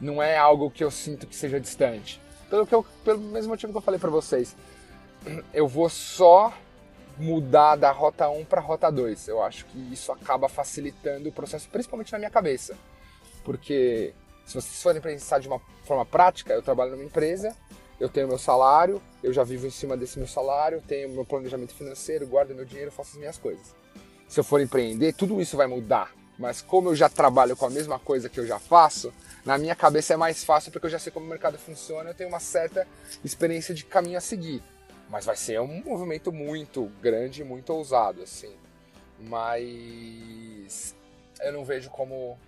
[0.00, 2.18] não é algo que eu sinto que seja distante.
[2.48, 4.56] Pelo que eu, pelo mesmo motivo que eu falei para vocês,
[5.52, 6.52] eu vou só
[7.18, 9.28] mudar da rota 1 para rota 2.
[9.28, 12.74] Eu acho que isso acaba facilitando o processo, principalmente na minha cabeça.
[13.44, 14.14] Porque
[14.46, 17.54] se vocês forem pensar de uma forma prática, eu trabalho numa empresa
[18.00, 21.74] eu tenho meu salário, eu já vivo em cima desse meu salário, tenho meu planejamento
[21.74, 23.74] financeiro, guardo meu dinheiro, faço as minhas coisas.
[24.26, 26.12] Se eu for empreender, tudo isso vai mudar.
[26.38, 29.12] Mas como eu já trabalho com a mesma coisa que eu já faço,
[29.44, 32.14] na minha cabeça é mais fácil porque eu já sei como o mercado funciona, eu
[32.14, 32.88] tenho uma certa
[33.22, 34.62] experiência de caminho a seguir.
[35.10, 38.54] Mas vai ser um movimento muito grande, muito ousado, assim.
[39.18, 40.94] Mas
[41.42, 42.38] eu não vejo como,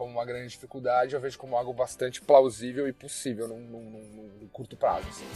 [0.00, 4.30] como uma grande dificuldade, eu vejo como algo bastante plausível e possível num, num, num,
[4.40, 5.06] num curto prazo.
[5.06, 5.26] Assim.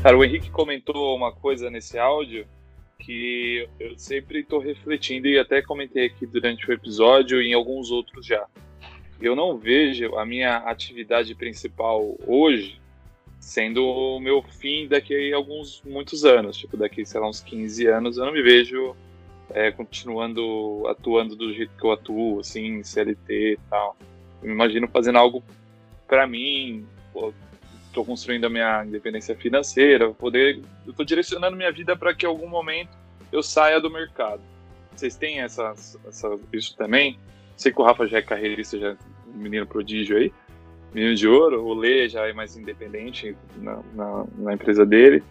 [0.00, 2.46] Cara, o Henrique comentou uma coisa nesse áudio
[3.00, 7.90] que eu sempre estou refletindo e até comentei aqui durante o episódio e em alguns
[7.90, 8.46] outros já.
[9.20, 12.80] Eu não vejo a minha atividade principal hoje
[13.38, 17.86] sendo o meu fim daqui a alguns muitos anos, tipo daqui, sei lá, uns 15
[17.86, 18.94] anos, eu não me vejo
[19.50, 23.96] é, continuando atuando do jeito que eu atuo, assim, CLT e tal.
[24.42, 25.42] Eu me imagino fazendo algo
[26.06, 26.86] para mim,
[27.90, 32.28] estou construindo a minha independência financeira, poder, eu estou direcionando minha vida para que em
[32.28, 32.96] algum momento
[33.30, 34.40] eu saia do mercado.
[34.94, 35.74] Vocês têm essa,
[36.06, 37.18] essa, isso também?
[37.56, 38.96] Sei que o Rafa já é carreirista, já é
[39.34, 40.32] um menino prodígio aí,
[40.94, 45.22] menino de ouro, o Lê já é mais independente na, na, na empresa dele.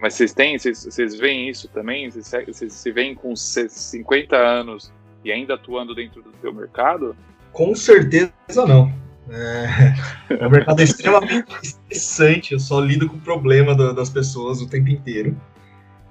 [0.00, 2.10] Mas vocês têm, vocês, vocês veem isso também?
[2.10, 4.92] Vocês, vocês se veem com 50 anos
[5.24, 7.16] e ainda atuando dentro do seu mercado?
[7.52, 8.32] Com certeza
[8.68, 9.05] não.
[9.28, 11.46] É, o mercado é extremamente
[11.84, 15.36] interessante, eu só lido com o problema das pessoas o tempo inteiro.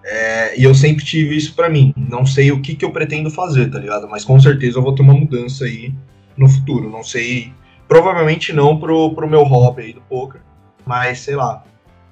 [0.04, 1.94] É, e eu sempre tive isso para mim.
[1.98, 4.08] Não sei o que, que eu pretendo fazer, tá ligado?
[4.08, 5.94] Mas com certeza eu vou ter uma mudança aí
[6.38, 6.90] no futuro.
[6.90, 7.52] Não sei,
[7.88, 10.42] provavelmente não pro, pro meu hobby aí do poker,
[10.86, 11.64] mas sei lá,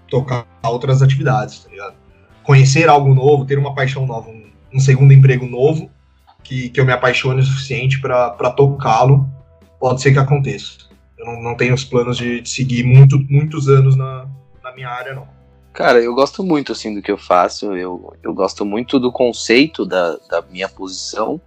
[0.10, 1.96] tocar outras atividades, tá ligado?
[2.44, 5.90] Conhecer algo novo, ter uma paixão nova, um, um segundo emprego novo,
[6.44, 9.30] que, que eu me apaixone o suficiente para tocá-lo,
[9.80, 10.93] pode ser que aconteça.
[11.24, 14.28] Eu não, não tenho os planos de, de seguir muito, muitos anos na,
[14.62, 15.28] na minha área, não.
[15.72, 17.74] Cara, eu gosto muito assim do que eu faço.
[17.74, 21.42] Eu, eu gosto muito do conceito da, da minha posição,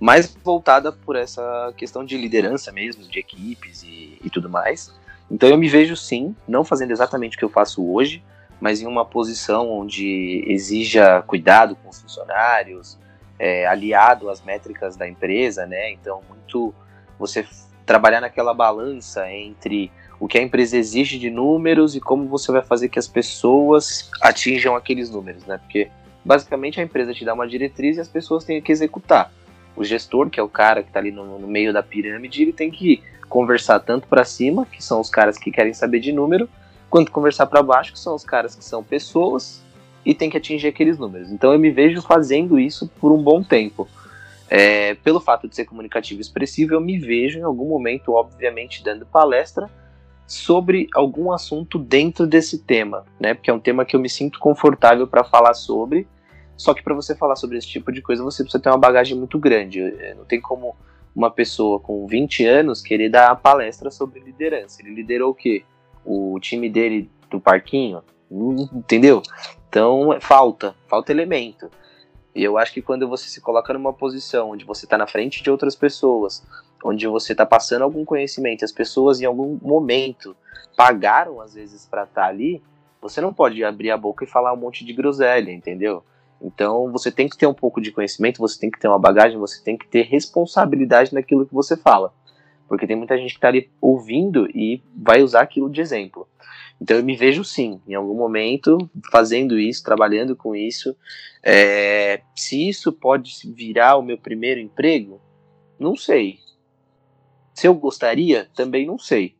[0.00, 4.92] mais voltada por essa questão de liderança mesmo, de equipes e, e tudo mais.
[5.30, 8.24] Então eu me vejo sim, não fazendo exatamente o que eu faço hoje,
[8.60, 12.98] mas em uma posição onde exija cuidado com os funcionários,
[13.38, 15.92] é, aliado às métricas da empresa, né?
[15.92, 16.74] Então muito
[17.18, 17.46] você
[17.84, 22.62] trabalhar naquela balança entre o que a empresa exige de números e como você vai
[22.62, 25.58] fazer que as pessoas atinjam aqueles números, né?
[25.58, 25.90] Porque
[26.24, 29.32] basicamente a empresa te dá uma diretriz e as pessoas têm que executar.
[29.74, 32.52] O gestor, que é o cara que está ali no, no, meio da pirâmide, ele
[32.52, 36.48] tem que conversar tanto para cima, que são os caras que querem saber de número,
[36.90, 39.62] quanto conversar para baixo, que são os caras que são pessoas
[40.04, 41.30] e tem que atingir aqueles números.
[41.32, 43.88] Então eu me vejo fazendo isso por um bom tempo.
[44.54, 48.84] É, pelo fato de ser comunicativo e expressivo, eu me vejo em algum momento, obviamente,
[48.84, 49.66] dando palestra
[50.26, 53.32] sobre algum assunto dentro desse tema, né?
[53.32, 56.06] Porque é um tema que eu me sinto confortável para falar sobre.
[56.54, 59.16] Só que para você falar sobre esse tipo de coisa, você precisa ter uma bagagem
[59.16, 59.80] muito grande.
[59.80, 60.76] É, não tem como
[61.16, 64.82] uma pessoa com 20 anos querer dar palestra sobre liderança.
[64.82, 65.64] Ele liderou o quê?
[66.04, 68.02] O time dele do parquinho?
[68.30, 69.22] Entendeu?
[69.66, 71.70] Então, falta, falta elemento.
[72.34, 75.42] E eu acho que quando você se coloca numa posição onde você está na frente
[75.42, 76.42] de outras pessoas,
[76.82, 80.34] onde você está passando algum conhecimento, as pessoas em algum momento
[80.76, 82.62] pagaram às vezes para estar tá ali,
[83.00, 86.02] você não pode abrir a boca e falar um monte de groselha, entendeu?
[86.40, 89.38] Então você tem que ter um pouco de conhecimento, você tem que ter uma bagagem,
[89.38, 92.12] você tem que ter responsabilidade naquilo que você fala.
[92.66, 96.26] Porque tem muita gente que está ali ouvindo e vai usar aquilo de exemplo.
[96.82, 98.76] Então eu me vejo sim, em algum momento,
[99.12, 100.96] fazendo isso, trabalhando com isso.
[101.40, 105.20] É, se isso pode virar o meu primeiro emprego,
[105.78, 106.40] não sei.
[107.54, 109.36] Se eu gostaria, também não sei.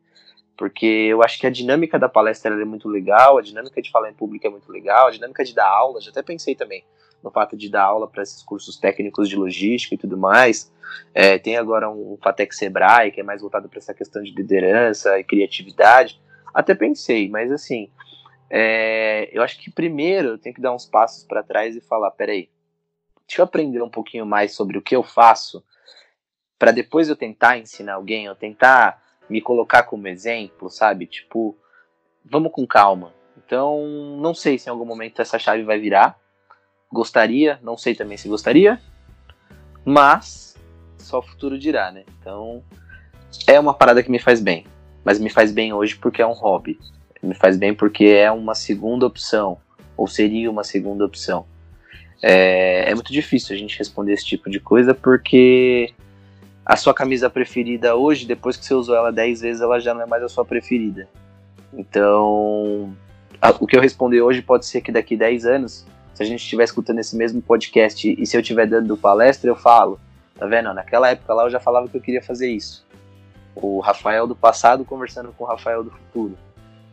[0.57, 4.09] Porque eu acho que a dinâmica da palestra é muito legal, a dinâmica de falar
[4.11, 6.84] em público é muito legal, a dinâmica de dar aula, já até pensei também
[7.24, 10.72] no fato de dar aula para esses cursos técnicos de logística e tudo mais.
[11.12, 15.18] É, tem agora um Fatec Sebrae, que é mais voltado para essa questão de liderança
[15.18, 16.20] e criatividade.
[16.55, 17.90] Até pensei, mas assim,
[18.50, 22.11] é, eu acho que primeiro eu tenho que dar uns passos para trás e falar:
[22.11, 22.50] peraí,
[23.26, 25.64] deixa eu aprender um pouquinho mais sobre o que eu faço,
[26.59, 31.07] para depois eu tentar ensinar alguém, eu tentar me colocar como exemplo, sabe?
[31.07, 31.57] Tipo,
[32.24, 33.14] vamos com calma.
[33.38, 33.86] Então,
[34.20, 36.18] não sei se em algum momento essa chave vai virar.
[36.92, 38.78] Gostaria, não sei também se gostaria,
[39.82, 40.59] mas
[40.98, 42.05] só o futuro dirá, né?
[42.20, 42.62] Então,
[43.46, 44.66] é uma parada que me faz bem
[45.05, 46.78] mas me faz bem hoje porque é um hobby.
[47.22, 49.59] Me faz bem porque é uma segunda opção,
[49.96, 51.46] ou seria uma segunda opção.
[52.22, 55.92] É, é muito difícil a gente responder esse tipo de coisa porque
[56.64, 60.03] a sua camisa preferida hoje, depois que você usou ela 10 vezes, ela já não
[60.03, 61.09] é mais a sua preferida.
[61.72, 62.94] Então,
[63.40, 65.84] a, o que eu responder hoje pode ser que daqui 10 anos,
[66.14, 69.57] se a gente estiver escutando esse mesmo podcast e se eu estiver dando palestra, eu
[69.57, 69.98] falo,
[70.38, 70.72] tá vendo?
[70.72, 72.86] Naquela época lá eu já falava que eu queria fazer isso.
[73.55, 76.36] O Rafael do passado conversando com o Rafael do futuro.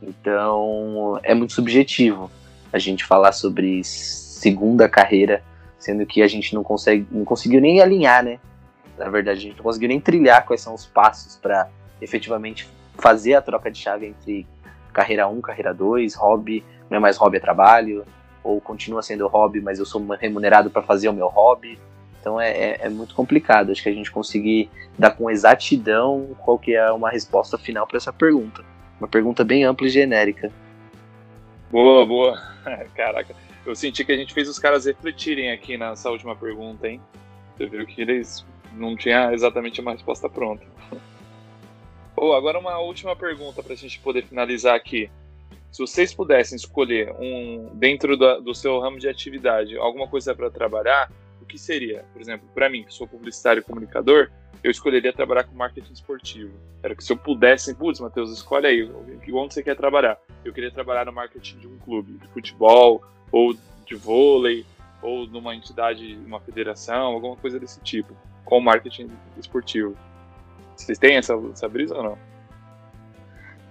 [0.02, 2.32] Então, é muito subjetivo
[2.72, 5.44] a gente falar sobre segunda carreira,
[5.78, 8.40] sendo que a gente não consegue, não conseguiu nem alinhar, né?
[8.98, 11.70] Na verdade, a gente não conseguiu nem trilhar quais são os passos para
[12.02, 14.46] efetivamente fazer a troca de chave entre
[14.94, 18.06] carreira 1, carreira 2, hobby, não é mais hobby, é trabalho,
[18.44, 21.80] ou continua sendo hobby, mas eu sou remunerado para fazer o meu hobby.
[22.20, 23.72] Então é, é, é, muito complicado.
[23.72, 27.98] Acho que a gente conseguir dar com exatidão qual que é uma resposta final para
[27.98, 28.64] essa pergunta.
[29.00, 30.52] Uma pergunta bem ampla e genérica.
[31.72, 32.42] Boa, boa.
[32.96, 37.02] Caraca, eu senti que a gente fez os caras refletirem aqui nessa última pergunta, hein?
[37.56, 40.66] Você viu que eles não tinham exatamente uma resposta pronta.
[42.22, 45.10] Oh, agora uma última pergunta para a gente poder finalizar aqui.
[45.72, 50.50] Se vocês pudessem escolher um dentro da, do seu ramo de atividade alguma coisa para
[50.50, 51.10] trabalhar,
[51.42, 52.06] o que seria?
[52.14, 54.30] Por exemplo, para mim, que sou publicitário e comunicador,
[54.64, 56.54] eu escolheria trabalhar com marketing esportivo.
[56.84, 58.92] Era que se eu pudesse, putz, Matheus, escolhe aí,
[59.32, 60.18] onde você quer trabalhar?
[60.44, 64.66] Eu queria trabalhar no marketing de um clube, de futebol, ou de vôlei,
[65.02, 68.14] ou numa entidade, uma federação, alguma coisa desse tipo,
[68.44, 69.96] com marketing esportivo.
[70.76, 72.18] Vocês têm essa, essa brisa ou não?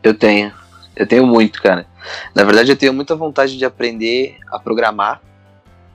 [0.02, 0.52] Eu tenho.
[0.96, 1.86] Eu tenho muito, cara.
[2.34, 5.22] Na verdade, eu tenho muita vontade de aprender a programar,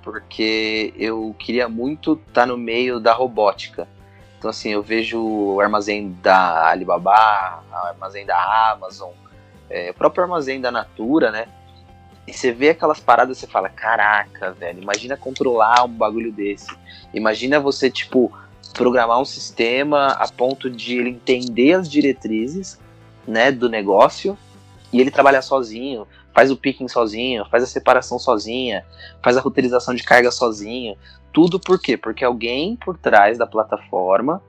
[0.03, 3.87] porque eu queria muito estar tá no meio da robótica.
[4.37, 9.11] Então, assim, eu vejo o armazém da Alibaba, o armazém da Amazon,
[9.69, 11.47] é, o próprio armazém da Natura, né?
[12.27, 16.73] E você vê aquelas paradas, você fala, caraca, velho, imagina controlar um bagulho desse.
[17.13, 18.31] Imagina você, tipo,
[18.73, 22.79] programar um sistema a ponto de ele entender as diretrizes,
[23.25, 24.37] né, do negócio
[24.91, 28.86] e ele trabalhar sozinho, faz o picking sozinho, faz a separação sozinha,
[29.21, 30.97] faz a roteirização de carga sozinho.
[31.31, 31.95] Tudo por quê?
[31.95, 34.41] Porque alguém por trás da plataforma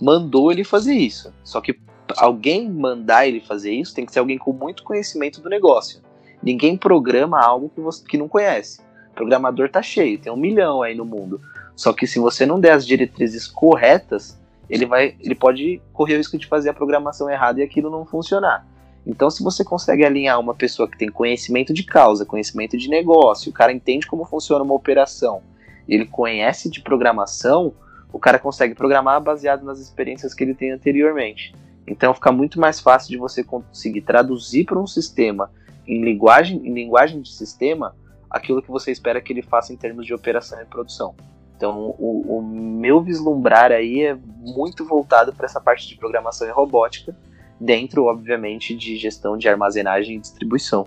[0.00, 1.32] mandou ele fazer isso.
[1.44, 1.78] Só que
[2.16, 6.00] alguém mandar ele fazer isso tem que ser alguém com muito conhecimento do negócio.
[6.42, 8.80] Ninguém programa algo que você que não conhece.
[9.10, 11.40] O programador tá cheio, tem um milhão aí no mundo.
[11.76, 16.16] Só que se você não der as diretrizes corretas, ele vai, ele pode correr o
[16.18, 18.66] risco de fazer a programação errada e aquilo não funcionar.
[19.06, 23.50] Então, se você consegue alinhar uma pessoa que tem conhecimento de causa, conhecimento de negócio,
[23.50, 25.42] o cara entende como funciona uma operação,
[25.88, 27.74] ele conhece de programação,
[28.12, 31.54] o cara consegue programar baseado nas experiências que ele tem anteriormente.
[31.86, 35.50] Então, fica muito mais fácil de você conseguir traduzir para um sistema
[35.86, 37.94] em linguagem, em linguagem de sistema
[38.30, 41.14] aquilo que você espera que ele faça em termos de operação e produção.
[41.56, 46.50] Então, o, o meu vislumbrar aí é muito voltado para essa parte de programação e
[46.50, 47.14] robótica,
[47.62, 50.86] dentro, obviamente, de gestão de armazenagem e distribuição.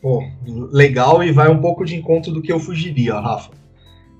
[0.00, 0.22] Pô,
[0.72, 3.50] legal e vai um pouco de encontro do que eu fugiria, Rafa.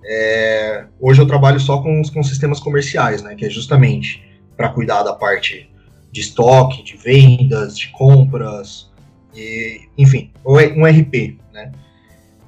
[0.05, 4.22] É, hoje eu trabalho só com, com sistemas comerciais, né, que é justamente
[4.57, 5.68] para cuidar da parte
[6.12, 8.90] de estoque, de vendas, de compras,
[9.34, 11.72] e, enfim, um RP, né?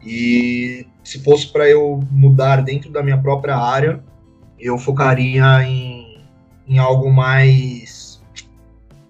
[0.03, 4.03] E se fosse para eu mudar dentro da minha própria área,
[4.59, 6.23] eu focaria em,
[6.67, 7.78] em algo mais,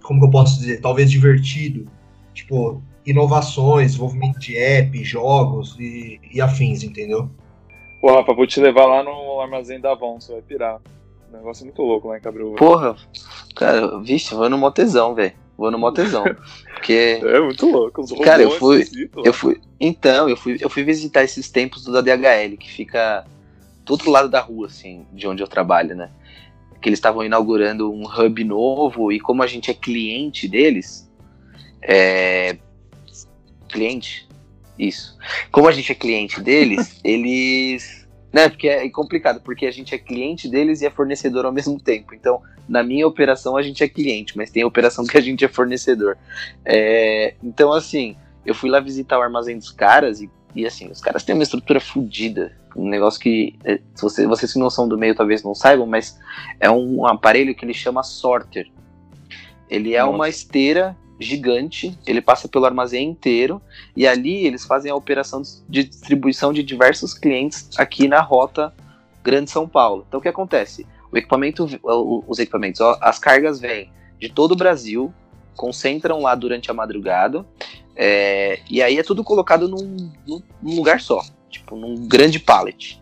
[0.08, 1.86] como que eu posso dizer, talvez divertido,
[2.32, 7.30] tipo inovações, desenvolvimento de app, jogos e, e afins, entendeu?
[8.00, 10.80] Pô, Rafa, vou te levar lá no armazém da Avon, você vai pirar.
[11.28, 12.56] O negócio muito louco lá em Cabreúva.
[12.56, 12.96] Porra,
[13.54, 15.34] cara, vixe, vou no motezão, velho.
[15.58, 16.24] Vou no motezão.
[16.72, 17.20] Porque.
[17.22, 18.02] É muito louco.
[18.22, 18.86] Cara, eu fui.
[19.22, 19.60] Eu fui.
[19.78, 23.26] Então, eu fui, eu fui visitar esses templos do ADHL, que fica
[23.84, 26.10] do outro lado da rua, assim, de onde eu trabalho, né?
[26.80, 31.10] Que eles estavam inaugurando um hub novo e como a gente é cliente deles,
[31.82, 32.56] é.
[33.68, 34.28] Cliente?
[34.78, 35.18] Isso.
[35.50, 37.98] Como a gente é cliente deles, eles
[38.32, 38.48] né?
[38.48, 42.14] Porque é complicado, porque a gente é cliente deles e é fornecedor ao mesmo tempo.
[42.14, 45.44] Então, na minha operação, a gente é cliente, mas tem a operação que a gente
[45.44, 46.16] é fornecedor.
[46.64, 51.00] É, então, assim, eu fui lá visitar o armazém dos caras e, e assim, os
[51.00, 52.52] caras têm uma estrutura fodida.
[52.78, 56.18] Um negócio que é, você, vocês que não são do meio talvez não saibam, mas
[56.60, 58.70] é um aparelho que ele chama sorter.
[59.68, 60.14] Ele é Nossa.
[60.14, 63.60] uma esteira gigante, ele passa pelo armazém inteiro
[63.96, 68.72] e ali eles fazem a operação de distribuição de diversos clientes aqui na rota
[69.22, 70.04] Grande São Paulo.
[70.06, 70.86] Então o que acontece?
[71.10, 75.12] O equipamento, os equipamentos, as cargas vêm de todo o Brasil,
[75.56, 77.44] concentram lá durante a madrugada,
[77.96, 83.00] é, e aí é tudo colocado num, num, lugar só, tipo num grande pallet.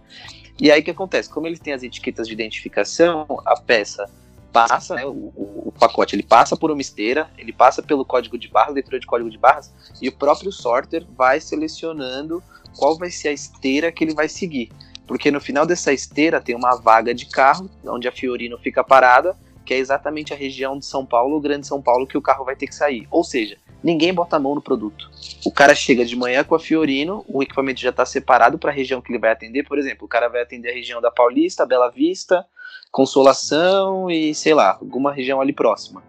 [0.60, 1.28] E aí o que acontece?
[1.28, 4.08] Como eles têm as etiquetas de identificação, a peça
[4.52, 8.48] passa, né, o, o, pacote ele passa por uma esteira, ele passa pelo código de
[8.48, 9.70] barras, leitura de código de barras,
[10.00, 12.42] e o próprio sorter vai selecionando
[12.74, 14.70] qual vai ser a esteira que ele vai seguir.
[15.06, 19.36] Porque no final dessa esteira tem uma vaga de carro, onde a Fiorino fica parada,
[19.62, 22.44] que é exatamente a região de São Paulo, o Grande São Paulo, que o carro
[22.44, 23.06] vai ter que sair.
[23.10, 25.10] Ou seja, ninguém bota a mão no produto.
[25.44, 28.74] O cara chega de manhã com a Fiorino, o equipamento já está separado para a
[28.74, 29.64] região que ele vai atender.
[29.64, 32.46] Por exemplo, o cara vai atender a região da Paulista, Bela Vista,
[32.90, 36.02] Consolação e sei lá, alguma região ali próxima.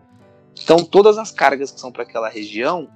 [0.64, 2.88] Então, todas as cargas que são para aquela região,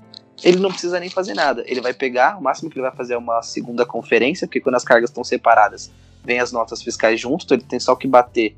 [0.43, 1.63] ele não precisa nem fazer nada.
[1.67, 4.76] Ele vai pegar, o máximo que ele vai fazer é uma segunda conferência, porque quando
[4.76, 5.91] as cargas estão separadas,
[6.24, 8.55] vem as notas fiscais junto, então ele tem só que bater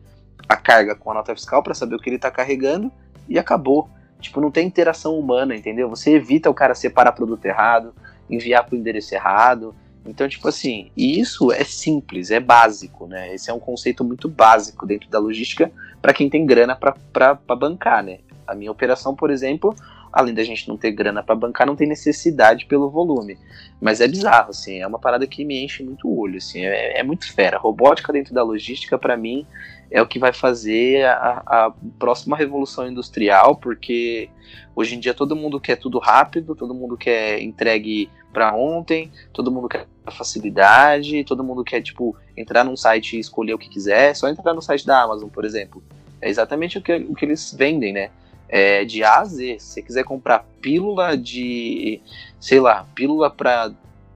[0.48, 2.92] a carga com a nota fiscal para saber o que ele está carregando
[3.28, 3.90] e acabou.
[4.24, 5.90] Tipo, não tem interação humana, entendeu?
[5.90, 7.94] Você evita o cara separar produto errado,
[8.30, 9.76] enviar para o endereço errado.
[10.06, 13.34] Então, tipo assim, isso é simples, é básico, né?
[13.34, 15.72] Esse é um conceito muito básico dentro da logística
[16.02, 18.20] para quem tem grana para bancar, né?
[18.48, 19.76] A minha operação, por exemplo,
[20.12, 23.38] além da gente não ter grana para bancar, não tem necessidade pelo volume.
[23.82, 27.00] Mas é bizarro, assim, é uma parada que me enche muito o olho, assim, é,
[27.00, 27.58] é muito fera.
[27.58, 29.46] Robótica dentro da logística, para mim,
[29.94, 34.28] é o que vai fazer a, a, próxima revolução industrial, porque
[34.76, 39.52] hoje em dia todo mundo quer tudo rápido, todo mundo quer entregue para ontem, todo
[39.52, 44.16] mundo quer facilidade, todo mundo quer, tipo, entrar num site e escolher o que quiser,
[44.16, 45.82] só entrar no site da Amazon, por exemplo.
[46.20, 48.10] É exatamente o que, o que eles vendem, né?
[48.54, 49.58] é, de A a Z.
[49.60, 52.00] Se você quiser comprar pílula de,
[52.40, 53.72] sei lá, pílula para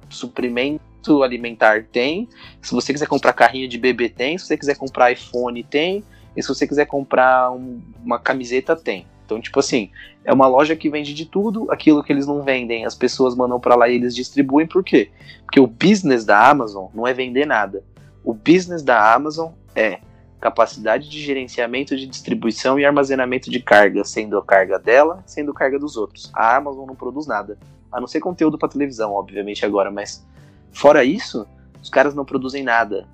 [0.10, 0.84] suprimento
[1.24, 2.28] alimentar, tem.
[2.62, 4.38] Se você quiser comprar carrinho de bebê, tem.
[4.38, 6.04] Se você quiser comprar iPhone, tem.
[6.36, 9.06] E se você quiser comprar um, uma camiseta, tem.
[9.26, 9.92] Então, tipo assim,
[10.24, 13.60] é uma loja que vende de tudo, aquilo que eles não vendem, as pessoas mandam
[13.60, 15.12] para lá e eles distribuem, por quê?
[15.44, 17.84] Porque o business da Amazon não é vender nada.
[18.24, 20.00] O business da Amazon é
[20.40, 25.78] capacidade de gerenciamento de distribuição e armazenamento de carga, sendo a carga dela, sendo carga
[25.78, 26.32] dos outros.
[26.34, 27.58] A Amazon não produz nada,
[27.92, 30.26] a não ser conteúdo para televisão, obviamente agora, mas
[30.72, 31.48] fora isso,
[31.82, 33.08] os caras não produzem nada.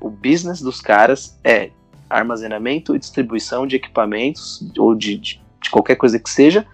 [0.00, 1.70] O business dos caras é
[2.08, 6.66] armazenamento e distribuição de equipamentos ou de, de, de qualquer coisa que seja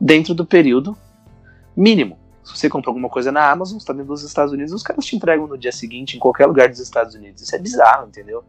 [0.00, 0.96] dentro do período
[1.76, 2.18] mínimo.
[2.42, 5.16] Se você compra alguma coisa na Amazon, está dentro dos Estados Unidos, os caras te
[5.16, 7.40] entregam no dia seguinte em qualquer lugar dos Estados Unidos.
[7.40, 8.44] Isso é bizarro, entendeu?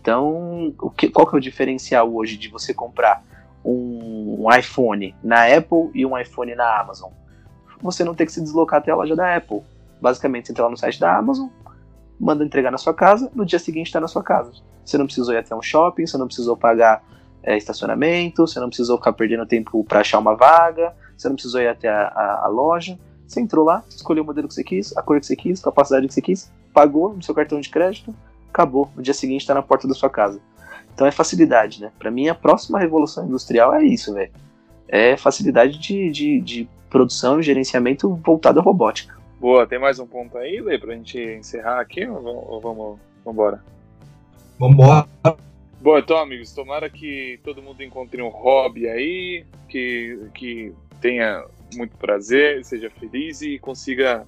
[0.00, 3.22] Então, o que, qual que é o diferencial hoje de você comprar
[3.64, 7.10] um, um iPhone na Apple e um iPhone na Amazon?
[7.80, 9.62] Você não ter que se deslocar até a loja da Apple.
[10.00, 11.48] Basicamente, você entra lá no site da Amazon,
[12.18, 14.52] manda entregar na sua casa, no dia seguinte está na sua casa.
[14.84, 17.02] Você não precisou ir até um shopping, você não precisou pagar
[17.42, 21.60] é, estacionamento, você não precisou ficar perdendo tempo para achar uma vaga, você não precisou
[21.60, 22.98] ir até a, a, a, loja.
[23.26, 25.64] Você entrou lá, escolheu o modelo que você quis, a cor que você quis, a
[25.64, 28.14] capacidade que você quis, pagou no seu cartão de crédito,
[28.48, 28.90] acabou.
[28.94, 30.40] No dia seguinte está na porta da sua casa.
[30.94, 31.92] Então é facilidade, né?
[31.98, 34.32] Para mim, a próxima revolução industrial é isso, velho.
[34.88, 39.15] É facilidade de, de, de, produção e gerenciamento voltado à robótica.
[39.38, 43.62] Boa, tem mais um ponto aí, Lê, pra gente encerrar aqui ou, ou vamos embora?
[44.58, 45.06] Vambora.
[45.80, 51.96] Bom, então, amigos, tomara que todo mundo encontre um hobby aí, que, que tenha muito
[51.98, 54.26] prazer, seja feliz e consiga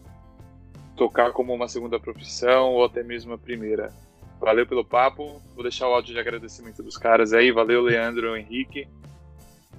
[0.94, 3.90] tocar como uma segunda profissão ou até mesmo a primeira.
[4.38, 5.40] Valeu pelo papo.
[5.54, 7.50] Vou deixar o áudio de agradecimento dos caras aí.
[7.50, 8.86] Valeu, Leandro, Henrique.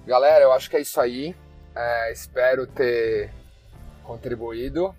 [0.06, 1.36] Galera, eu acho que é isso aí.
[1.76, 3.30] É, espero ter
[4.04, 4.94] contribuído.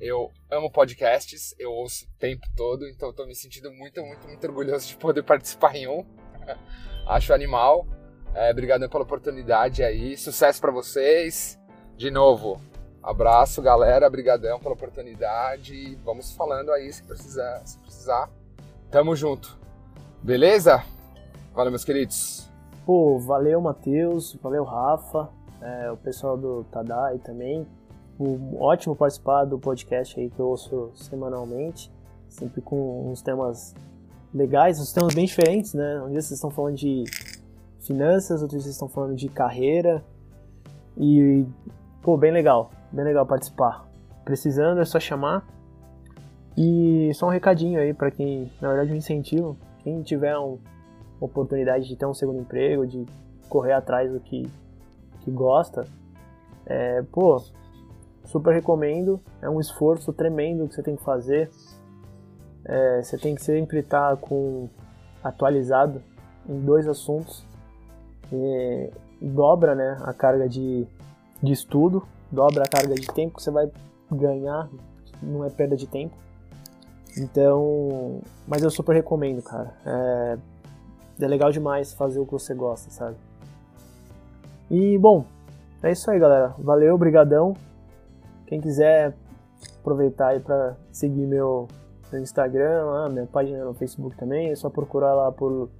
[0.00, 4.46] Eu amo podcasts, eu ouço o tempo todo, então estou me sentindo muito, muito, muito
[4.46, 6.06] orgulhoso de poder participar em um.
[7.06, 7.86] acho animal.
[8.34, 10.16] É, obrigado pela oportunidade aí.
[10.16, 11.60] Sucesso para vocês.
[11.96, 12.58] De novo,
[13.02, 14.06] abraço, galera.
[14.06, 15.96] Obrigadão pela oportunidade.
[16.04, 17.60] Vamos falando aí se precisar.
[17.66, 18.30] Se precisar.
[18.90, 19.58] Tamo junto.
[20.22, 20.82] Beleza?
[21.52, 22.50] Valeu, meus queridos.
[22.86, 24.34] Pô, valeu, Matheus.
[24.42, 25.28] Valeu, Rafa.
[25.60, 27.66] É, o pessoal do Tadai também.
[28.20, 31.90] Um ótimo participar do podcast aí que eu ouço semanalmente.
[32.28, 33.74] Sempre com uns temas
[34.32, 36.02] legais, uns temas bem diferentes, né?
[36.02, 37.04] Um dia vocês estão falando de
[37.80, 40.04] finanças, outro dia vocês estão falando de carreira.
[40.98, 41.46] E,
[42.02, 42.70] pô, bem legal.
[42.92, 43.88] Bem legal participar.
[44.22, 45.48] Precisando é só chamar.
[46.58, 49.56] E só um recadinho aí para quem, na verdade, um incentivo.
[49.82, 50.58] Quem tiver uma
[51.18, 53.06] oportunidade de ter um segundo emprego, de
[53.48, 54.46] correr atrás do que,
[55.20, 55.86] que gosta,
[56.66, 57.42] é, pô,
[58.30, 59.20] super recomendo.
[59.42, 61.50] É um esforço tremendo que você tem que fazer.
[62.64, 64.68] É, você tem que sempre estar com
[65.22, 66.02] atualizado
[66.48, 67.44] em dois assuntos.
[68.32, 70.86] E dobra né, a carga de
[71.42, 73.70] de estudo, dobra a carga de tempo que você vai
[74.10, 74.68] ganhar,
[75.22, 76.14] não é perda de tempo.
[77.16, 79.74] Então, mas eu super recomendo, cara.
[79.84, 80.38] É,
[81.20, 83.16] é legal demais fazer o que você gosta, sabe?
[84.70, 85.24] E bom,
[85.82, 86.54] é isso aí, galera.
[86.58, 87.54] Valeu, brigadão.
[88.50, 89.14] Quem quiser
[89.78, 91.68] aproveitar aí para seguir meu,
[92.12, 95.70] meu Instagram, lá, minha página no Facebook também, é só procurar lá por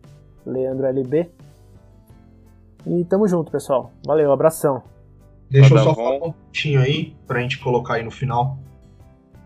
[0.46, 1.28] Leandro LB.
[2.86, 3.90] E tamo junto, pessoal.
[4.06, 4.84] Valeu, abração.
[5.50, 8.56] Deixa eu só falar um pouquinho aí pra gente colocar aí no final.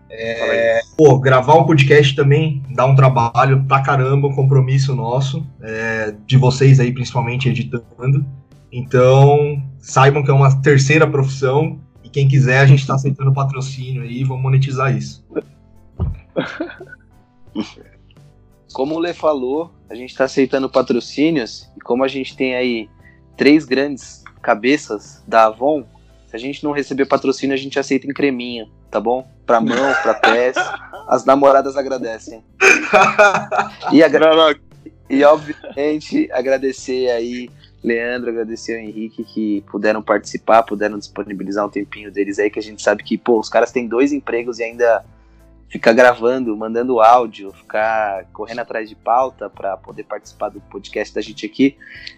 [0.07, 6.13] É, pô, gravar um podcast também dá um trabalho pra caramba, um compromisso nosso, é,
[6.27, 8.23] de vocês aí, principalmente editando.
[8.71, 11.79] Então, saibam que é uma terceira profissão
[12.15, 15.21] quem quiser, a gente está aceitando patrocínio aí, vamos monetizar isso.
[18.71, 22.89] Como o Lê falou, a gente está aceitando patrocínios e como a gente tem aí
[23.35, 25.83] três grandes cabeças da Avon,
[26.27, 29.29] se a gente não receber patrocínio, a gente aceita em creminho, tá bom?
[29.45, 30.55] Pra mão, pra pés.
[31.09, 32.45] As namoradas agradecem.
[33.91, 34.57] E, agra...
[35.09, 37.49] e obviamente agradecer aí
[37.85, 42.63] Leandro, agradecer ao Henrique que puderam participar, puderam disponibilizar um tempinho deles aí, que a
[42.63, 45.05] gente sabe que, pô, os caras têm dois empregos e ainda
[45.69, 51.21] ficar gravando, mandando áudio, ficar correndo atrás de pauta para poder participar do podcast da
[51.21, 51.77] gente aqui.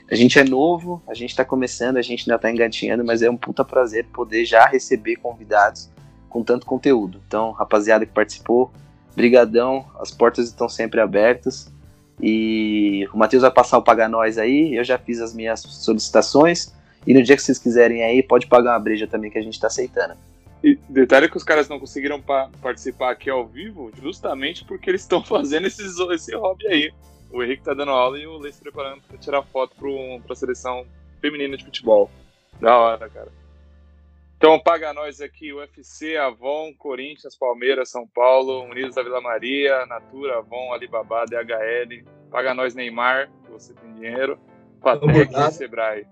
[0.10, 3.30] A gente é novo, a gente está começando, a gente ainda está engatinhando, mas é
[3.30, 5.90] um puta prazer poder já receber convidados
[6.30, 7.22] com tanto conteúdo.
[7.28, 8.72] Então, rapaziada que participou,
[9.16, 11.74] brigadão, as portas estão sempre abertas.
[12.22, 16.74] E o Matheus vai passar o Paga Nós aí, eu já fiz as minhas solicitações.
[17.06, 19.54] E no dia que vocês quiserem aí, pode pagar uma breja também que a gente
[19.54, 20.16] está aceitando.
[20.64, 25.02] E detalhe que os caras não conseguiram pa participar aqui ao vivo, justamente porque eles
[25.02, 26.94] estão fazendo esses, esse hobby aí.
[27.32, 30.36] O Henrique tá dando aula e o Lê se preparando para tirar foto para a
[30.36, 30.86] seleção
[31.22, 32.10] feminina de futebol.
[32.60, 33.30] Da hora, cara.
[34.38, 40.38] Então paga nós aqui, UFC, Avon, Corinthians, Palmeiras, São Paulo, Unidos da Vila Maria, Natura,
[40.38, 42.06] Avon, Alibaba, DHL.
[42.30, 44.38] Paga nós Neymar, que você tem dinheiro.
[44.80, 46.06] Patek e Sebrae.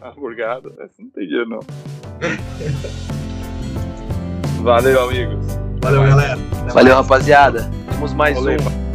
[0.00, 0.74] Hamburgado?
[0.80, 1.60] Essa não tem dinheiro, não.
[4.62, 5.44] Valeu, amigos.
[5.82, 6.36] Valeu, galera.
[6.72, 7.70] Valeu, rapaziada.
[7.90, 8.58] Temos mais Valeu.
[8.58, 8.91] um.